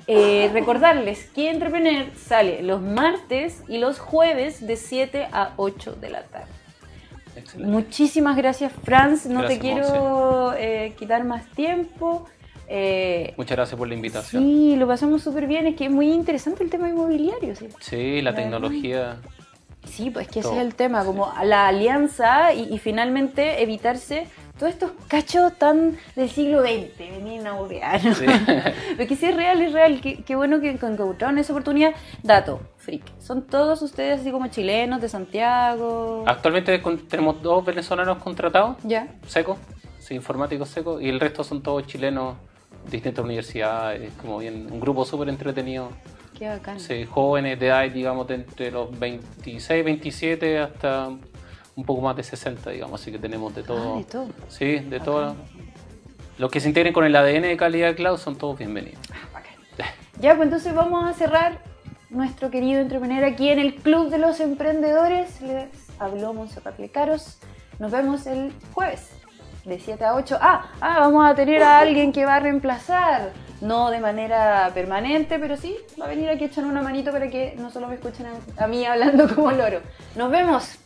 [0.08, 6.10] eh, recordarles que Entrepreneur sale los martes y los jueves de 7 a 8 de
[6.10, 6.48] la tarde.
[7.36, 7.72] Excelente.
[7.72, 9.28] Muchísimas gracias, Franz.
[9.28, 12.26] No Gracias, te quiero eh, quitar más tiempo.
[12.72, 14.44] Eh, Muchas gracias por la invitación.
[14.44, 15.66] sí, lo pasamos súper bien.
[15.68, 17.56] Es que es muy interesante el tema inmobiliario.
[17.56, 19.18] Sí, Sí, la tecnología.
[19.86, 24.28] sí pues que ese Todo, es el tema, como la alianza y, y finalmente evitarse
[24.60, 27.82] todos estos cachos tan del siglo XX, venir a aburrir.
[28.14, 28.26] Sí.
[28.98, 30.00] Porque si es real, es real.
[30.02, 31.94] Qué, qué bueno que, encontraron esa oportunidad.
[32.24, 33.04] Dato, freak.
[33.20, 36.24] Son todos ustedes así como chilenos de Santiago.
[36.28, 39.08] Actualmente tenemos dos venezolanos contratados, Ya.
[39.26, 39.58] secos,
[40.00, 42.36] sí, informáticos secos, y el resto son todos chilenos,
[42.90, 45.90] distintas universidades, como bien, un grupo súper entretenido.
[46.38, 46.80] Qué bacán.
[46.80, 51.10] Sí, jóvenes de edad, digamos, de entre los 26, 27 hasta
[51.76, 53.96] un poco más de 60, digamos, así que tenemos de todo.
[53.96, 54.28] Ah, de todo.
[54.48, 55.36] Sí, de todo.
[56.38, 59.00] Los que se integren con el ADN de calidad cloud son todos bienvenidos.
[60.22, 61.62] Ya, pues entonces vamos a cerrar
[62.10, 65.42] nuestro querido entrepreneur aquí en el Club de los Emprendedores.
[65.42, 67.40] Les habló Monserrat Lecaros.
[67.80, 69.12] Nos vemos el jueves
[69.70, 70.38] de 7 a 8.
[70.42, 73.32] Ah, ah, vamos a tener a alguien que va a reemplazar.
[73.62, 77.30] No de manera permanente, pero sí va a venir aquí a echar una manito para
[77.30, 79.82] que no solo me escuchen a, a mí hablando como loro.
[80.16, 80.78] Nos vemos.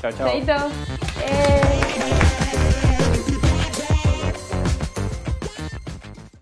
[0.00, 0.28] Chao, chao.
[0.28, 0.52] Chaito.
[1.26, 2.43] Eh.